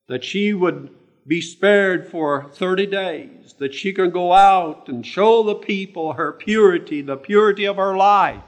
that 0.09 0.25
she 0.25 0.53
would 0.53 0.91
be 1.25 1.41
spared 1.41 2.09
for 2.09 2.51
30 2.53 2.87
days, 2.87 3.55
that 3.61 3.73
she 3.73 3.93
can 3.93 4.11
go 4.11 4.33
out 4.33 4.89
and 4.89 5.07
show 5.07 5.45
the 5.45 5.55
people 5.55 6.15
her 6.15 6.33
purity, 6.33 7.03
the 7.03 7.17
purity 7.17 7.65
of 7.65 7.77
her 7.77 7.97
life. 7.97 8.43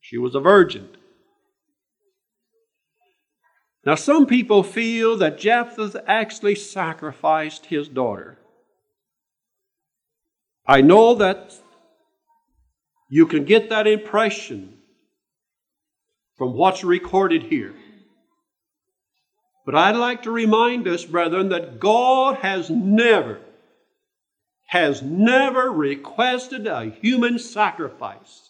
She 0.00 0.18
was 0.18 0.34
a 0.34 0.40
virgin. 0.40 0.88
Now, 3.88 3.94
some 3.94 4.26
people 4.26 4.62
feel 4.62 5.16
that 5.16 5.38
Jephthah 5.38 6.04
actually 6.06 6.56
sacrificed 6.56 7.64
his 7.64 7.88
daughter. 7.88 8.36
I 10.66 10.82
know 10.82 11.14
that 11.14 11.54
you 13.08 13.26
can 13.26 13.46
get 13.46 13.70
that 13.70 13.86
impression 13.86 14.76
from 16.36 16.52
what's 16.52 16.84
recorded 16.84 17.44
here. 17.44 17.74
But 19.64 19.74
I'd 19.74 19.96
like 19.96 20.24
to 20.24 20.30
remind 20.30 20.86
us, 20.86 21.06
brethren, 21.06 21.48
that 21.48 21.80
God 21.80 22.34
has 22.42 22.68
never, 22.68 23.40
has 24.66 25.00
never 25.00 25.72
requested 25.72 26.66
a 26.66 26.90
human 26.90 27.38
sacrifice 27.38 28.47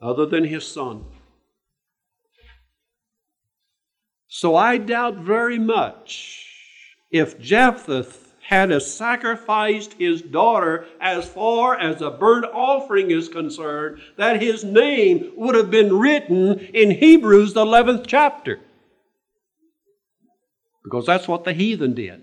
other 0.00 0.26
than 0.26 0.44
His 0.44 0.66
Son. 0.66 1.04
So 4.28 4.56
I 4.56 4.78
doubt 4.78 5.16
very 5.16 5.58
much 5.58 6.44
if 7.10 7.40
Jephthah 7.40 8.06
had 8.44 8.82
sacrificed 8.82 9.94
his 9.94 10.20
daughter 10.20 10.86
as 11.00 11.26
far 11.26 11.78
as 11.78 12.02
a 12.02 12.10
burnt 12.10 12.44
offering 12.52 13.10
is 13.10 13.28
concerned, 13.28 14.00
that 14.18 14.42
his 14.42 14.62
name 14.62 15.32
would 15.36 15.54
have 15.54 15.70
been 15.70 15.96
written 15.96 16.58
in 16.58 16.90
Hebrews, 16.90 17.54
the 17.54 17.64
11th 17.64 18.04
chapter. 18.06 18.60
Because 20.82 21.06
that's 21.06 21.26
what 21.26 21.44
the 21.44 21.54
heathen 21.54 21.94
did. 21.94 22.22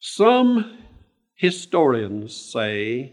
Some 0.00 0.81
historians 1.42 2.34
say, 2.36 3.12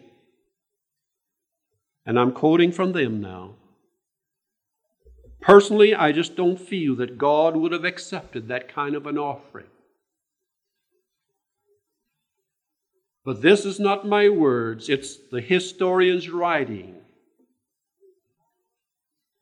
and 2.06 2.20
I'm 2.20 2.32
quoting 2.32 2.72
from 2.72 2.92
them 2.92 3.20
now, 3.20 3.56
Personally, 5.42 5.96
I 5.96 6.12
just 6.12 6.36
don't 6.36 6.60
feel 6.60 6.96
that 6.98 7.18
God 7.18 7.56
would 7.56 7.72
have 7.72 7.86
accepted 7.86 8.48
that 8.48 8.74
kind 8.74 8.96
of 8.96 9.08
an 9.08 9.18
offering. 9.18 9.68
But 13.24 13.42
this 13.42 13.66
is 13.66 13.80
not 13.80 14.08
my 14.08 14.30
words, 14.30 14.90
it's 14.90 15.18
the 15.32 15.42
historian's 15.42 16.30
writing. 16.30 16.96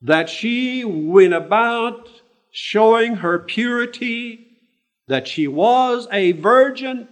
That 0.01 0.29
she 0.29 0.85
went 0.85 1.33
about 1.33 2.09
showing 2.51 3.15
her 3.17 3.39
purity, 3.39 4.47
that 5.07 5.27
she 5.27 5.47
was 5.47 6.07
a 6.11 6.33
virgin, 6.33 7.07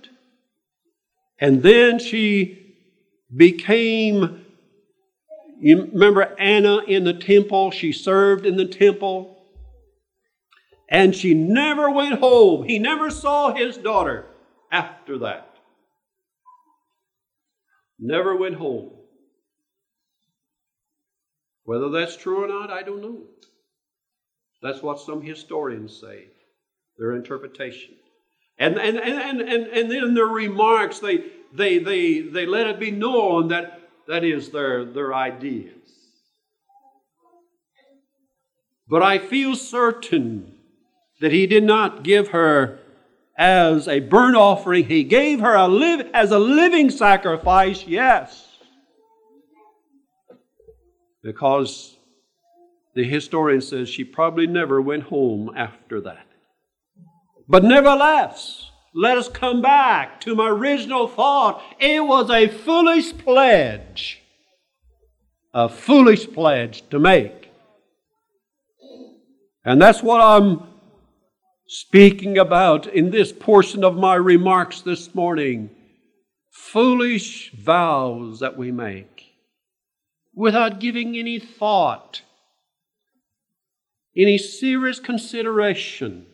and 1.40 1.62
then 1.62 2.00
she 2.00 2.76
became, 3.36 4.46
you 5.60 5.90
remember 5.92 6.36
Anna 6.40 6.80
in 6.88 7.04
the 7.04 7.14
temple? 7.14 7.72
She 7.72 7.92
served 7.92 8.46
in 8.46 8.56
the 8.56 8.68
temple. 8.68 9.32
And 10.88 11.16
she 11.16 11.34
never 11.34 11.90
went 11.90 12.20
home. 12.20 12.64
He 12.64 12.80
never 12.80 13.10
saw 13.10 13.54
his 13.54 13.76
daughter 13.78 14.26
after 14.72 15.18
that. 15.20 15.50
Never 18.00 18.36
went 18.36 18.56
home. 18.56 18.92
Whether 21.64 21.90
that's 21.90 22.16
true 22.16 22.44
or 22.44 22.48
not, 22.48 22.70
I 22.70 22.84
don't 22.84 23.02
know. 23.02 23.24
That's 24.62 24.84
what 24.84 25.00
some 25.00 25.22
historians 25.22 26.00
say, 26.00 26.26
their 26.98 27.16
interpretation. 27.16 27.96
And, 28.58 28.78
and, 28.78 28.98
and, 28.98 29.42
and, 29.42 29.68
and, 29.68 29.92
then 29.92 30.14
their 30.14 30.28
remarks, 30.28 31.00
they, 31.00 31.26
they, 31.54 31.78
they, 31.78 32.22
they 32.22 32.46
let 32.46 32.68
it 32.68 32.80
be 32.80 32.92
known 32.92 33.50
that 33.50 33.82
that 34.08 34.24
is 34.24 34.50
their, 34.50 34.86
their 34.86 35.14
ideas. 35.14 35.74
But 38.88 39.02
I 39.04 39.18
feel 39.18 39.56
certain 39.56 40.54
that 41.20 41.32
he 41.32 41.48
did 41.48 41.64
not 41.64 42.04
give 42.04 42.30
her 42.30 42.80
as 43.38 43.88
a 43.88 44.00
burnt 44.00 44.36
offering. 44.36 44.86
He 44.86 45.04
gave 45.04 45.40
her 45.40 45.56
a 45.56 45.68
live, 45.68 46.10
as 46.14 46.32
a 46.32 46.40
living 46.40 46.90
sacrifice, 46.90 47.86
yes. 47.86 48.48
Because 51.22 51.98
the 52.94 53.04
historian 53.04 53.62
says 53.62 53.90
she 53.90 54.04
probably 54.04 54.48
never 54.48 54.82
went 54.82 55.04
home 55.04 55.52
after 55.56 56.00
that. 56.02 56.25
But 57.48 57.64
nevertheless, 57.64 58.72
let 58.94 59.18
us 59.18 59.28
come 59.28 59.62
back 59.62 60.22
to 60.22 60.36
my 60.36 60.50
original 60.50 61.08
thought. 61.08 61.62
It 61.80 62.04
was 62.04 62.30
a 62.30 62.48
foolish 62.48 63.16
pledge. 63.18 64.22
A 65.54 65.70
foolish 65.70 66.32
pledge 66.32 66.90
to 66.90 67.00
make. 67.00 67.52
And 69.64 69.82
that's 69.82 70.02
what 70.02 70.22
I'm 70.22 70.64
speaking 71.68 72.38
about 72.38 72.88
in 72.88 73.12
this 73.12 73.32
portion 73.32 73.84
of 73.84 73.96
my 73.96 74.16
remarks 74.16 74.82
this 74.82 75.14
morning. 75.14 75.70
Foolish 76.52 77.52
vows 77.54 78.40
that 78.40 78.58
we 78.58 78.72
make 78.72 79.24
without 80.34 80.80
giving 80.80 81.16
any 81.16 81.40
thought, 81.40 82.22
any 84.16 84.38
serious 84.38 85.00
consideration 85.00 86.28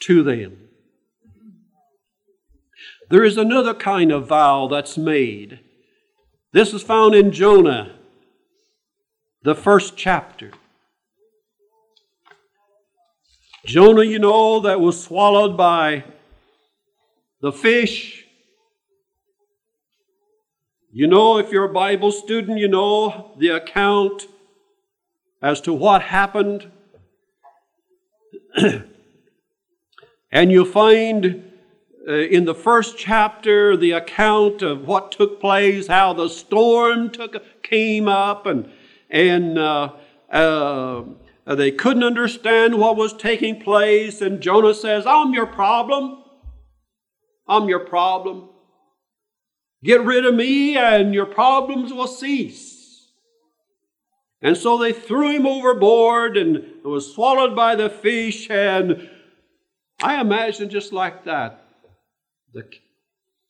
to 0.00 0.22
them. 0.22 0.66
There 3.08 3.24
is 3.24 3.36
another 3.36 3.74
kind 3.74 4.10
of 4.10 4.26
vow 4.26 4.66
that's 4.66 4.98
made. 4.98 5.60
This 6.52 6.74
is 6.74 6.82
found 6.82 7.14
in 7.14 7.32
Jonah, 7.32 7.96
the 9.42 9.54
first 9.54 9.96
chapter. 9.96 10.50
Jonah, 13.64 14.02
you 14.02 14.18
know, 14.18 14.60
that 14.60 14.80
was 14.80 15.02
swallowed 15.02 15.56
by 15.56 16.04
the 17.40 17.52
fish. 17.52 18.24
You 20.92 21.06
know, 21.06 21.38
if 21.38 21.52
you're 21.52 21.64
a 21.64 21.72
Bible 21.72 22.10
student, 22.10 22.58
you 22.58 22.68
know 22.68 23.32
the 23.38 23.48
account 23.48 24.26
as 25.42 25.60
to 25.62 25.72
what 25.72 26.02
happened. 26.02 26.70
and 30.36 30.52
you'll 30.52 30.66
find 30.66 31.50
uh, 32.06 32.12
in 32.12 32.44
the 32.44 32.54
first 32.54 32.98
chapter 32.98 33.74
the 33.74 33.92
account 33.92 34.60
of 34.60 34.86
what 34.86 35.10
took 35.10 35.40
place, 35.40 35.86
how 35.86 36.12
the 36.12 36.28
storm 36.28 37.08
took, 37.08 37.42
came 37.62 38.06
up, 38.06 38.44
and, 38.44 38.70
and 39.08 39.58
uh, 39.58 39.92
uh, 40.30 41.04
they 41.46 41.70
couldn't 41.70 42.02
understand 42.02 42.78
what 42.78 42.98
was 42.98 43.14
taking 43.14 43.58
place, 43.58 44.20
and 44.20 44.42
Jonah 44.42 44.74
says, 44.74 45.06
I'm 45.06 45.32
your 45.32 45.46
problem. 45.46 46.22
I'm 47.48 47.66
your 47.70 47.86
problem. 47.86 48.50
Get 49.82 50.02
rid 50.02 50.26
of 50.26 50.34
me, 50.34 50.76
and 50.76 51.14
your 51.14 51.24
problems 51.24 51.94
will 51.94 52.06
cease. 52.06 53.08
And 54.42 54.54
so 54.54 54.76
they 54.76 54.92
threw 54.92 55.30
him 55.30 55.46
overboard 55.46 56.36
and 56.36 56.84
was 56.84 57.14
swallowed 57.14 57.56
by 57.56 57.74
the 57.74 57.88
fish. 57.88 58.50
And 58.50 59.08
I 60.06 60.20
imagine 60.20 60.70
just 60.70 60.92
like 60.92 61.24
that, 61.24 61.64
the 62.54 62.62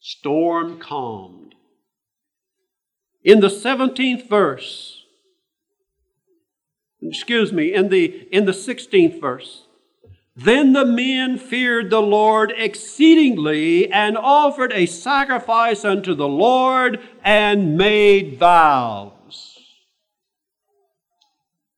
storm 0.00 0.78
calmed. 0.78 1.54
In 3.22 3.40
the 3.40 3.48
17th 3.48 4.26
verse, 4.26 5.04
excuse 7.02 7.52
me, 7.52 7.74
in 7.74 7.90
the, 7.90 8.26
in 8.32 8.46
the 8.46 8.52
16th 8.52 9.20
verse. 9.20 9.64
Then 10.34 10.72
the 10.72 10.86
men 10.86 11.36
feared 11.36 11.90
the 11.90 12.00
Lord 12.00 12.54
exceedingly 12.56 13.92
and 13.92 14.16
offered 14.16 14.72
a 14.72 14.86
sacrifice 14.86 15.84
unto 15.84 16.14
the 16.14 16.26
Lord 16.26 17.00
and 17.22 17.76
made 17.76 18.38
vows. 18.38 19.58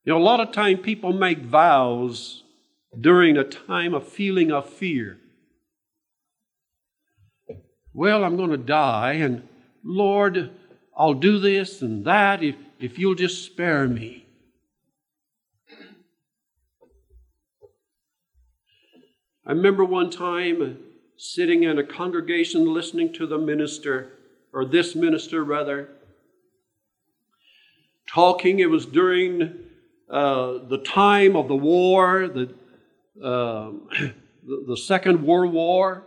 You 0.04 0.12
know, 0.12 0.18
a 0.18 0.22
lot 0.22 0.38
of 0.38 0.52
time 0.52 0.78
people 0.78 1.12
make 1.12 1.40
vows 1.40 2.44
during 2.98 3.36
a 3.36 3.44
time 3.44 3.94
of 3.94 4.06
feeling 4.06 4.50
of 4.50 4.68
fear. 4.68 5.18
Well, 7.92 8.24
I'm 8.24 8.36
going 8.36 8.50
to 8.50 8.56
die, 8.56 9.14
and 9.14 9.48
Lord, 9.82 10.50
I'll 10.96 11.14
do 11.14 11.38
this 11.38 11.82
and 11.82 12.04
that 12.04 12.42
if, 12.42 12.56
if 12.78 12.98
you'll 12.98 13.14
just 13.14 13.44
spare 13.44 13.88
me. 13.88 14.26
I 19.46 19.52
remember 19.52 19.84
one 19.84 20.10
time 20.10 20.78
sitting 21.16 21.62
in 21.62 21.78
a 21.78 21.84
congregation 21.84 22.72
listening 22.72 23.12
to 23.14 23.26
the 23.26 23.38
minister, 23.38 24.12
or 24.52 24.64
this 24.64 24.94
minister 24.94 25.42
rather, 25.42 25.88
talking. 28.06 28.58
It 28.58 28.68
was 28.68 28.84
during 28.84 29.58
uh, 30.10 30.58
the 30.68 30.82
time 30.84 31.34
of 31.34 31.48
the 31.48 31.56
war, 31.56 32.28
the, 32.28 32.54
uh, 33.22 33.70
the, 34.46 34.64
the 34.68 34.76
Second 34.76 35.22
World 35.22 35.52
War. 35.52 36.04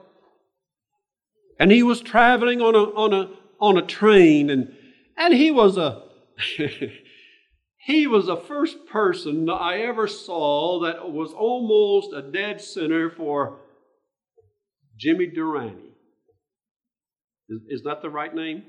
And 1.60 1.71
he 1.71 1.84
was 1.84 2.02
traveling 2.02 2.62
on 2.62 2.76
a, 2.76 2.80
on 2.80 3.13
a, 3.13 3.30
on 3.60 3.78
a 3.78 3.86
train, 3.86 4.50
and, 4.50 4.74
and 5.15 5.34
he 5.34 5.52
was 5.52 5.78
a 5.78 6.04
He 7.84 8.06
was 8.06 8.28
the 8.28 8.38
first 8.38 8.86
person 8.86 9.50
I 9.50 9.80
ever 9.80 10.08
saw 10.08 10.82
that 10.82 11.12
was 11.12 11.34
almost 11.34 12.13
a 12.13 12.21
dead 12.21 12.62
center 12.62 13.10
for 13.10 13.58
Jimmy 15.00 15.26
Durante. 15.26 15.89
Is, 17.50 17.62
is 17.69 17.84
that 17.84 18.04
the 18.04 18.10
right 18.12 18.34
name? 18.36 18.65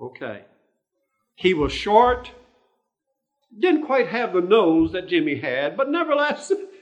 Okay. 0.00 0.44
He 1.34 1.54
was 1.54 1.72
short, 1.72 2.30
didn't 3.58 3.86
quite 3.86 4.08
have 4.08 4.34
the 4.34 4.42
nose 4.42 4.92
that 4.92 5.08
Jimmy 5.08 5.36
had, 5.36 5.74
but 5.74 5.88
nevertheless, 5.88 6.52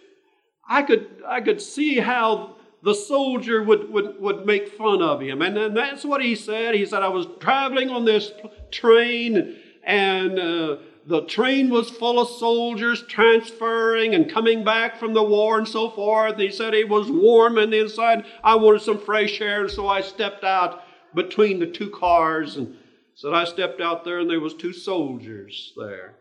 I 0.68 0.82
could, 0.82 1.22
I 1.26 1.40
could 1.40 1.60
see 1.60 1.98
how 1.98 2.56
the 2.82 2.94
soldier 2.94 3.62
would, 3.62 3.90
would, 3.90 4.20
would 4.20 4.46
make 4.46 4.68
fun 4.68 5.02
of 5.02 5.20
him. 5.20 5.42
And, 5.42 5.56
and 5.56 5.76
that's 5.76 6.04
what 6.04 6.22
he 6.22 6.34
said. 6.34 6.74
He 6.74 6.84
said, 6.84 7.02
I 7.02 7.08
was 7.08 7.26
traveling 7.40 7.90
on 7.90 8.04
this 8.04 8.30
train 8.70 9.56
and 9.84 10.38
uh, 10.38 10.76
the 11.06 11.22
train 11.26 11.68
was 11.68 11.90
full 11.90 12.18
of 12.18 12.28
soldiers 12.28 13.02
transferring 13.06 14.14
and 14.14 14.30
coming 14.30 14.64
back 14.64 14.98
from 14.98 15.12
the 15.12 15.22
war 15.22 15.58
and 15.58 15.68
so 15.68 15.90
forth. 15.90 16.38
He 16.38 16.50
said 16.50 16.74
it 16.74 16.88
was 16.88 17.10
warm 17.10 17.58
in 17.58 17.70
the 17.70 17.80
inside. 17.80 18.24
I 18.42 18.56
wanted 18.56 18.82
some 18.82 18.98
fresh 18.98 19.40
air, 19.40 19.68
so 19.68 19.86
I 19.86 20.00
stepped 20.00 20.44
out 20.44 20.82
between 21.14 21.58
the 21.58 21.66
two 21.66 21.90
cars 21.90 22.56
and 22.56 22.76
said 23.14 23.32
I 23.32 23.44
stepped 23.44 23.80
out 23.80 24.04
there 24.04 24.18
and 24.18 24.28
there 24.28 24.40
was 24.40 24.54
two 24.54 24.72
soldiers 24.72 25.72
there. 25.76 26.16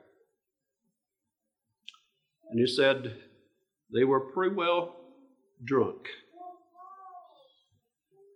And 2.51 2.59
he 2.59 2.67
said 2.67 3.22
they 3.93 4.03
were 4.03 4.19
pretty 4.19 4.55
well 4.55 4.95
drunk. 5.63 6.07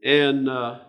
And 0.04 0.48
uh, 0.48 0.80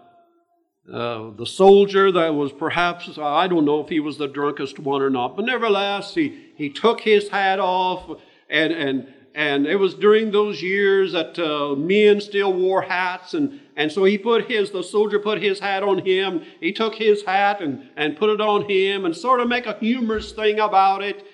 uh, 0.92 1.30
the 1.36 1.46
soldier 1.46 2.12
that 2.12 2.34
was 2.34 2.52
perhaps, 2.52 3.18
I 3.18 3.48
don't 3.48 3.64
know 3.64 3.80
if 3.80 3.88
he 3.88 4.00
was 4.00 4.18
the 4.18 4.28
drunkest 4.28 4.78
one 4.78 5.02
or 5.02 5.10
not, 5.10 5.36
but 5.36 5.44
nevertheless, 5.44 6.14
he, 6.14 6.52
he 6.56 6.70
took 6.70 7.00
his 7.00 7.28
hat 7.28 7.58
off, 7.58 8.20
and, 8.48 8.72
and, 8.72 9.14
and 9.34 9.66
it 9.66 9.76
was 9.76 9.94
during 9.94 10.30
those 10.30 10.62
years 10.62 11.12
that 11.12 11.38
uh, 11.38 11.74
men 11.74 12.20
still 12.20 12.52
wore 12.52 12.82
hats, 12.82 13.34
and, 13.34 13.60
and 13.76 13.90
so 13.90 14.04
he 14.04 14.18
put 14.18 14.50
his, 14.50 14.70
the 14.70 14.82
soldier 14.82 15.18
put 15.18 15.42
his 15.42 15.60
hat 15.60 15.82
on 15.82 16.04
him. 16.04 16.42
He 16.60 16.72
took 16.72 16.94
his 16.94 17.22
hat 17.24 17.60
and, 17.60 17.90
and 17.96 18.16
put 18.16 18.30
it 18.30 18.40
on 18.40 18.68
him, 18.68 19.04
and 19.04 19.16
sort 19.16 19.40
of 19.40 19.48
make 19.48 19.66
a 19.66 19.78
humorous 19.78 20.32
thing 20.32 20.60
about 20.60 21.02
it. 21.02 21.24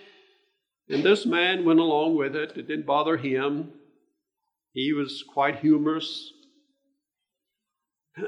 And 0.88 1.03
this 1.03 1.25
man 1.25 1.64
went 1.64 1.81
along 1.81 2.16
with 2.16 2.37
it. 2.37 2.57
It 2.57 2.68
didn't 2.68 2.87
bother 2.87 3.16
him. 3.16 3.73
He 4.73 4.92
was 4.92 5.25
quite 5.27 5.61
humorous. 5.61 6.33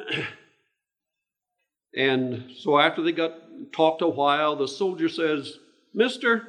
and 1.95 2.53
so 2.59 2.79
after 2.79 3.03
they 3.03 3.13
got 3.13 3.33
talked 3.73 4.03
a 4.03 4.09
while, 4.09 4.57
the 4.57 4.69
soldier 4.69 5.09
says, 5.09 5.59
Mister, 5.93 6.43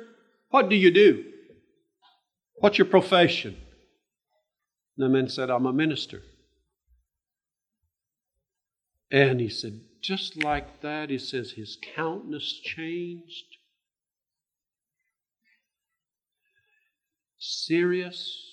what 0.50 0.70
do 0.70 0.76
you 0.76 0.91
do? 0.91 1.26
What's 2.56 2.78
your 2.78 2.88
profession? 2.88 3.58
And 4.98 5.06
the 5.06 5.10
man 5.10 5.30
said, 5.30 5.50
I'm 5.50 5.65
a 5.65 5.74
minister. 5.74 6.24
And 9.12 9.39
he 9.39 9.50
said, 9.50 9.82
just 10.02 10.43
like 10.43 10.82
that, 10.82 11.10
he 11.10 11.17
says, 11.17 11.52
his 11.52 11.78
countenance 11.96 12.60
changed. 12.63 13.58
Serious. 17.39 18.43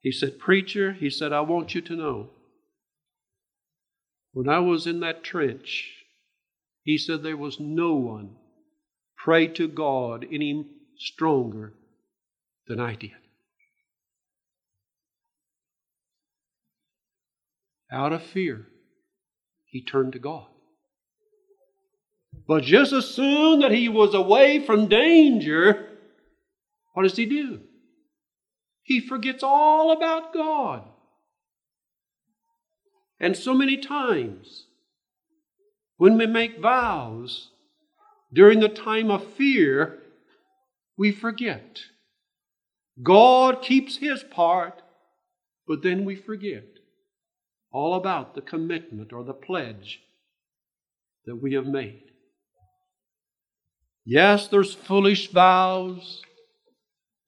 He 0.00 0.12
said, 0.12 0.38
Preacher, 0.38 0.92
he 0.92 1.10
said, 1.10 1.32
I 1.32 1.40
want 1.40 1.74
you 1.74 1.80
to 1.82 1.96
know. 1.96 2.30
When 4.32 4.48
I 4.48 4.58
was 4.60 4.86
in 4.86 5.00
that 5.00 5.24
trench, 5.24 5.92
he 6.82 6.96
said 6.96 7.22
there 7.22 7.36
was 7.36 7.58
no 7.58 7.94
one 7.94 8.36
prayed 9.16 9.54
to 9.56 9.68
God 9.68 10.24
any 10.30 10.66
stronger 10.96 11.74
than 12.66 12.80
I 12.80 12.94
did. 12.94 13.10
Out 17.90 18.12
of 18.12 18.22
fear, 18.22 18.66
he 19.66 19.82
turned 19.82 20.12
to 20.12 20.18
God. 20.18 20.46
But 22.46 22.62
just 22.62 22.92
as 22.92 23.06
soon 23.06 23.60
that 23.60 23.72
he 23.72 23.88
was 23.88 24.14
away 24.14 24.64
from 24.64 24.88
danger, 24.88 25.87
what 26.94 27.02
does 27.02 27.16
he 27.16 27.26
do? 27.26 27.60
He 28.82 29.00
forgets 29.00 29.42
all 29.42 29.92
about 29.92 30.32
God. 30.32 30.82
And 33.20 33.36
so 33.36 33.52
many 33.52 33.76
times, 33.76 34.66
when 35.96 36.16
we 36.16 36.26
make 36.26 36.60
vows 36.60 37.50
during 38.32 38.60
the 38.60 38.68
time 38.68 39.10
of 39.10 39.26
fear, 39.34 39.98
we 40.96 41.12
forget. 41.12 41.80
God 43.02 43.62
keeps 43.62 43.98
his 43.98 44.22
part, 44.22 44.82
but 45.66 45.82
then 45.82 46.04
we 46.04 46.16
forget 46.16 46.64
all 47.70 47.94
about 47.94 48.34
the 48.34 48.40
commitment 48.40 49.12
or 49.12 49.24
the 49.24 49.34
pledge 49.34 50.00
that 51.26 51.36
we 51.36 51.54
have 51.54 51.66
made. 51.66 52.02
Yes, 54.04 54.48
there's 54.48 54.74
foolish 54.74 55.30
vows. 55.30 56.22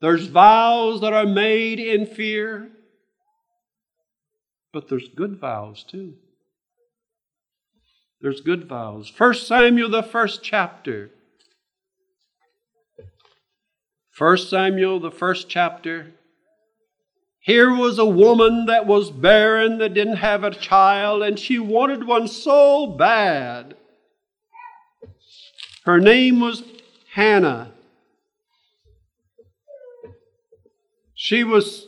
There's 0.01 0.27
vows 0.27 1.01
that 1.03 1.13
are 1.13 1.27
made 1.27 1.79
in 1.79 2.07
fear. 2.07 2.71
But 4.73 4.89
there's 4.89 5.09
good 5.09 5.39
vows 5.39 5.85
too. 5.85 6.15
There's 8.21 8.41
good 8.41 8.69
vows. 8.69 9.13
1 9.17 9.35
Samuel, 9.35 9.91
the 9.91 10.03
first 10.03 10.43
chapter. 10.43 11.11
1 14.17 14.37
Samuel, 14.37 15.01
the 15.01 15.11
first 15.11 15.49
chapter. 15.49 16.13
Here 17.41 17.75
was 17.75 17.99
a 17.99 18.05
woman 18.05 18.67
that 18.67 18.87
was 18.87 19.11
barren, 19.11 19.79
that 19.79 19.95
didn't 19.95 20.17
have 20.17 20.45
a 20.45 20.51
child, 20.51 21.23
and 21.23 21.39
she 21.39 21.59
wanted 21.59 22.05
one 22.07 22.29
so 22.29 22.87
bad. 22.87 23.77
Her 25.85 25.99
name 25.99 26.41
was 26.41 26.63
Hannah. 27.15 27.73
She 31.23 31.45
was 31.45 31.87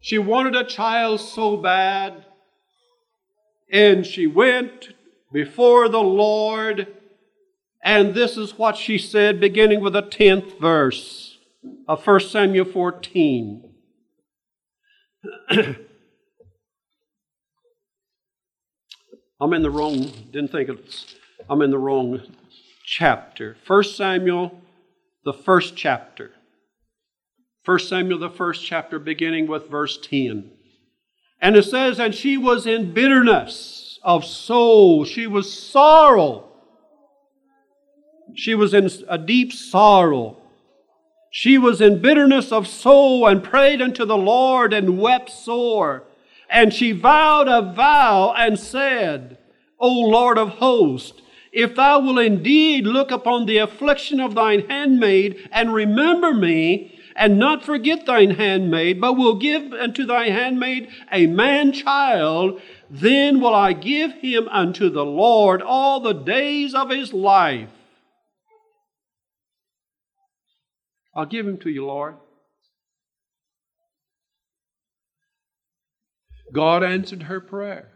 she 0.00 0.16
wanted 0.16 0.56
a 0.56 0.64
child 0.64 1.20
so 1.20 1.58
bad, 1.58 2.24
and 3.70 4.06
she 4.06 4.26
went 4.26 4.94
before 5.30 5.90
the 5.90 6.00
Lord, 6.00 6.86
and 7.84 8.14
this 8.14 8.38
is 8.38 8.56
what 8.56 8.78
she 8.78 8.96
said, 8.96 9.40
beginning 9.40 9.82
with 9.82 9.92
the 9.92 10.02
10th 10.02 10.58
verse 10.58 11.36
of 11.86 12.06
1 12.06 12.20
Samuel 12.20 12.64
14. 12.64 13.74
I'm 19.38 19.52
in 19.52 19.60
the 19.60 19.70
wrong, 19.70 20.10
didn't 20.32 20.52
think 20.52 20.70
it's, 20.70 21.14
I'm 21.50 21.60
in 21.60 21.70
the 21.70 21.78
wrong 21.78 22.22
chapter. 22.86 23.58
1 23.66 23.84
Samuel, 23.84 24.58
the 25.26 25.34
first 25.34 25.76
chapter. 25.76 26.30
1 27.66 27.80
Samuel, 27.80 28.20
the 28.20 28.30
first 28.30 28.64
chapter, 28.64 29.00
beginning 29.00 29.48
with 29.48 29.68
verse 29.68 29.98
10. 29.98 30.52
And 31.40 31.56
it 31.56 31.64
says, 31.64 31.98
And 31.98 32.14
she 32.14 32.38
was 32.38 32.64
in 32.64 32.92
bitterness 32.92 33.98
of 34.04 34.24
soul, 34.24 35.04
she 35.04 35.26
was 35.26 35.52
sorrow. 35.52 36.44
She 38.36 38.54
was 38.54 38.72
in 38.72 38.88
a 39.08 39.18
deep 39.18 39.52
sorrow. 39.52 40.36
She 41.32 41.58
was 41.58 41.80
in 41.80 42.00
bitterness 42.00 42.52
of 42.52 42.68
soul 42.68 43.26
and 43.26 43.42
prayed 43.42 43.82
unto 43.82 44.04
the 44.04 44.16
Lord 44.16 44.72
and 44.72 44.98
wept 44.98 45.30
sore. 45.30 46.04
And 46.48 46.72
she 46.72 46.92
vowed 46.92 47.48
a 47.48 47.72
vow 47.72 48.32
and 48.36 48.58
said, 48.58 49.38
O 49.80 49.88
Lord 49.88 50.38
of 50.38 50.50
hosts, 50.50 51.20
if 51.50 51.74
thou 51.74 52.00
wilt 52.00 52.18
indeed 52.18 52.86
look 52.86 53.10
upon 53.10 53.46
the 53.46 53.58
affliction 53.58 54.20
of 54.20 54.34
thine 54.34 54.68
handmaid 54.68 55.48
and 55.50 55.74
remember 55.74 56.32
me, 56.32 56.95
and 57.16 57.38
not 57.38 57.64
forget 57.64 58.06
thine 58.06 58.30
handmaid, 58.30 59.00
but 59.00 59.14
will 59.14 59.38
give 59.38 59.72
unto 59.72 60.04
thy 60.04 60.28
handmaid 60.28 60.88
a 61.10 61.26
man 61.26 61.72
child, 61.72 62.60
then 62.90 63.40
will 63.40 63.54
I 63.54 63.72
give 63.72 64.12
him 64.14 64.48
unto 64.48 64.90
the 64.90 65.04
Lord 65.04 65.62
all 65.62 66.00
the 66.00 66.12
days 66.12 66.74
of 66.74 66.90
his 66.90 67.12
life. 67.12 67.70
I'll 71.14 71.26
give 71.26 71.46
him 71.46 71.58
to 71.58 71.70
you, 71.70 71.86
Lord. 71.86 72.16
God 76.52 76.84
answered 76.84 77.24
her 77.24 77.40
prayer. 77.40 77.88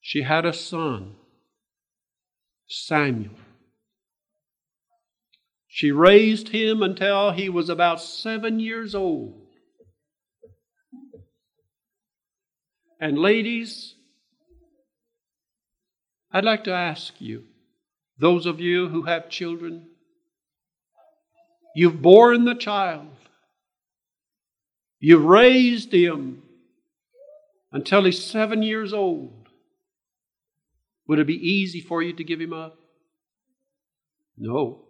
She 0.00 0.22
had 0.22 0.44
a 0.44 0.52
son, 0.52 1.14
Samuel. 2.68 3.41
She 5.74 5.90
raised 5.90 6.48
him 6.48 6.82
until 6.82 7.30
he 7.30 7.48
was 7.48 7.70
about 7.70 8.02
seven 8.02 8.60
years 8.60 8.94
old. 8.94 9.46
And, 13.00 13.16
ladies, 13.16 13.94
I'd 16.30 16.44
like 16.44 16.64
to 16.64 16.74
ask 16.74 17.14
you, 17.22 17.44
those 18.18 18.44
of 18.44 18.60
you 18.60 18.88
who 18.88 19.04
have 19.04 19.30
children, 19.30 19.86
You've 21.74 22.02
borne 22.02 22.44
the 22.44 22.54
child. 22.54 23.08
You've 25.00 25.24
raised 25.24 25.90
him 25.90 26.42
until 27.72 28.04
he's 28.04 28.22
seven 28.22 28.62
years 28.62 28.92
old. 28.92 29.48
Would 31.08 31.18
it 31.18 31.26
be 31.26 31.48
easy 31.48 31.80
for 31.80 32.02
you 32.02 32.12
to 32.12 32.22
give 32.22 32.42
him 32.42 32.52
up? 32.52 32.76
No. 34.36 34.84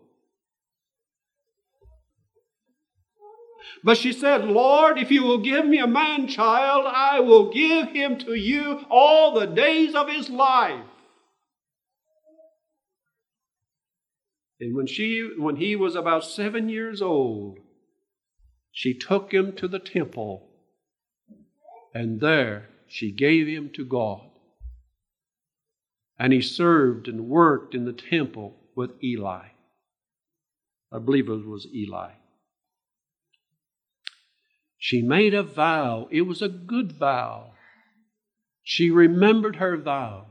But 3.85 3.97
she 3.97 4.13
said, 4.13 4.45
Lord, 4.45 4.99
if 4.99 5.11
you 5.11 5.23
will 5.23 5.39
give 5.39 5.67
me 5.67 5.79
a 5.79 5.87
man 5.87 6.29
child, 6.29 6.85
I 6.87 7.21
will 7.21 7.53
give 7.53 7.89
him 7.89 8.19
to 8.19 8.35
you 8.35 8.85
all 8.91 9.35
the 9.35 9.47
days 9.47 9.95
of 9.95 10.09
his 10.09 10.31
life. 10.31 10.85
And 14.61 14.77
when, 14.77 14.87
she, 14.87 15.29
when 15.39 15.57
he 15.57 15.75
was 15.75 15.97
about 15.97 16.25
seven 16.25 16.69
years 16.69 17.03
old, 17.03 17.59
she 18.71 18.95
took 18.95 19.35
him 19.35 19.53
to 19.57 19.67
the 19.67 19.81
temple, 19.81 20.49
and 21.93 22.21
there 22.21 22.69
she 22.87 23.11
gave 23.11 23.49
him 23.49 23.71
to 23.75 23.85
God. 23.85 24.21
And 26.19 26.33
he 26.33 26.41
served 26.41 27.09
and 27.09 27.29
worked 27.29 27.75
in 27.75 27.85
the 27.85 27.93
temple 27.93 28.57
with 28.77 28.93
Eli. 29.03 29.49
I 30.93 30.99
believe 30.99 31.29
it 31.29 31.47
was 31.47 31.67
Eli. 31.75 32.13
She 34.85 35.01
made 35.01 35.33
a 35.33 35.45
vow. 35.45 36.09
It 36.11 36.23
was 36.23 36.43
a 36.43 36.49
good 36.49 36.91
vow. 36.91 37.53
She 38.65 38.91
remembered 38.91 39.57
her 39.57 39.77
vow 39.77 40.27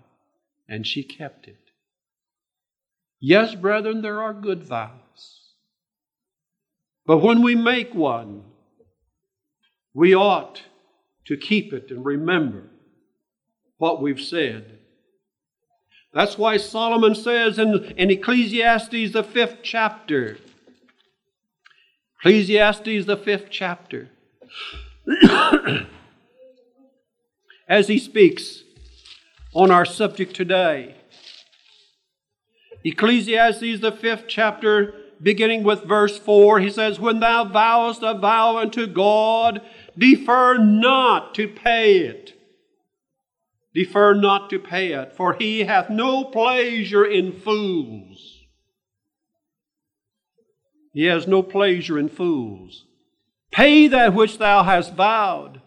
and 0.67 0.85
she 0.85 1.05
kept 1.05 1.47
it. 1.47 1.71
Yes, 3.17 3.55
brethren, 3.55 4.01
there 4.01 4.21
are 4.21 4.33
good 4.33 4.61
vows. 4.61 5.53
But 7.05 7.19
when 7.19 7.41
we 7.41 7.55
make 7.55 7.95
one, 7.95 8.43
we 9.93 10.13
ought 10.13 10.63
to 11.27 11.37
keep 11.37 11.71
it 11.71 11.89
and 11.89 12.03
remember 12.03 12.71
what 13.77 14.01
we've 14.01 14.19
said. 14.19 14.79
That's 16.13 16.37
why 16.37 16.57
Solomon 16.57 17.15
says 17.15 17.57
in, 17.57 17.85
in 17.95 18.11
Ecclesiastes, 18.11 19.13
the 19.13 19.23
fifth 19.23 19.59
chapter, 19.63 20.39
Ecclesiastes, 22.19 23.05
the 23.05 23.15
fifth 23.15 23.45
chapter, 23.49 24.09
as 27.67 27.87
he 27.87 27.97
speaks 27.97 28.63
on 29.53 29.71
our 29.71 29.85
subject 29.85 30.35
today. 30.35 30.95
Ecclesiastes, 32.83 33.79
the 33.79 33.91
fifth 33.91 34.25
chapter, 34.27 34.93
beginning 35.21 35.63
with 35.63 35.83
verse 35.83 36.17
4, 36.17 36.59
he 36.59 36.69
says, 36.69 36.99
When 36.99 37.19
thou 37.19 37.45
vowest 37.45 38.01
a 38.01 38.13
vow 38.13 38.57
unto 38.57 38.87
God, 38.87 39.61
defer 39.97 40.57
not 40.57 41.35
to 41.35 41.47
pay 41.47 41.99
it. 41.99 42.33
Defer 43.73 44.15
not 44.15 44.49
to 44.49 44.59
pay 44.59 44.91
it, 44.93 45.13
for 45.13 45.33
he 45.33 45.61
hath 45.61 45.89
no 45.89 46.25
pleasure 46.25 47.05
in 47.05 47.31
fools. 47.31 48.39
He 50.93 51.05
has 51.05 51.25
no 51.25 51.41
pleasure 51.41 51.97
in 51.97 52.09
fools. 52.09 52.85
Pay 53.51 53.87
that 53.87 54.13
which 54.13 54.37
thou 54.37 54.63
hast 54.63 54.93
vowed. 54.93 55.61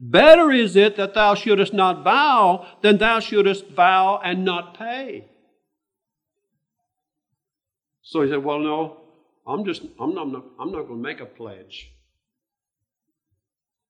Better 0.00 0.50
is 0.50 0.76
it 0.76 0.96
that 0.96 1.14
thou 1.14 1.34
shouldest 1.34 1.72
not 1.72 2.02
vow 2.02 2.66
than 2.82 2.98
thou 2.98 3.20
shouldest 3.20 3.68
vow 3.68 4.20
and 4.22 4.44
not 4.44 4.76
pay. 4.76 5.26
So 8.02 8.22
he 8.22 8.28
said, 8.28 8.44
Well, 8.44 8.58
no, 8.58 9.00
I'm 9.46 9.64
just, 9.64 9.82
I'm 9.98 10.14
not, 10.14 10.26
I'm 10.58 10.72
not 10.72 10.88
going 10.88 11.02
to 11.02 11.08
make 11.08 11.20
a 11.20 11.26
pledge. 11.26 11.92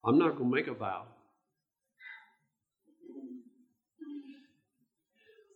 I'm 0.05 0.17
not 0.17 0.37
going 0.37 0.49
to 0.49 0.55
make 0.55 0.67
a 0.67 0.73
vow. 0.73 1.05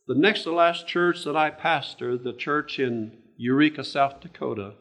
The 0.07 0.15
next 0.15 0.43
to 0.43 0.53
last 0.53 0.87
church 0.87 1.23
that 1.25 1.35
I 1.35 1.51
pastored, 1.51 2.23
the 2.23 2.33
church 2.33 2.79
in 2.79 3.17
Eureka, 3.35 3.83
South 3.83 4.21
Dakota, 4.21 4.73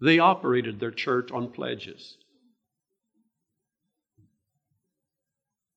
they 0.00 0.18
operated 0.18 0.78
their 0.78 0.90
church 0.90 1.30
on 1.32 1.50
pledges. 1.50 2.16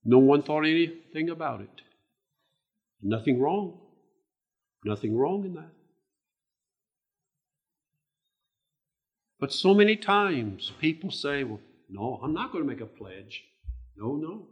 No 0.03 0.17
one 0.17 0.41
thought 0.41 0.65
anything 0.65 1.29
about 1.29 1.61
it. 1.61 1.81
Nothing 3.01 3.39
wrong. 3.39 3.79
Nothing 4.83 5.17
wrong 5.17 5.45
in 5.45 5.53
that. 5.55 5.71
But 9.39 9.53
so 9.53 9.73
many 9.73 9.95
times 9.95 10.73
people 10.81 11.11
say, 11.11 11.43
well, 11.43 11.61
no, 11.89 12.19
I'm 12.21 12.33
not 12.33 12.51
going 12.51 12.63
to 12.63 12.69
make 12.69 12.81
a 12.81 12.85
pledge. 12.85 13.43
No, 13.95 14.15
no. 14.15 14.47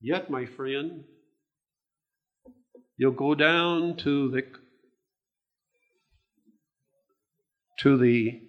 Yet, 0.00 0.30
my 0.30 0.46
friend, 0.46 1.04
you'll 2.96 3.12
go 3.12 3.34
down 3.34 3.96
to 3.98 4.30
the 4.30 4.42
to 7.80 7.96
the 7.96 8.40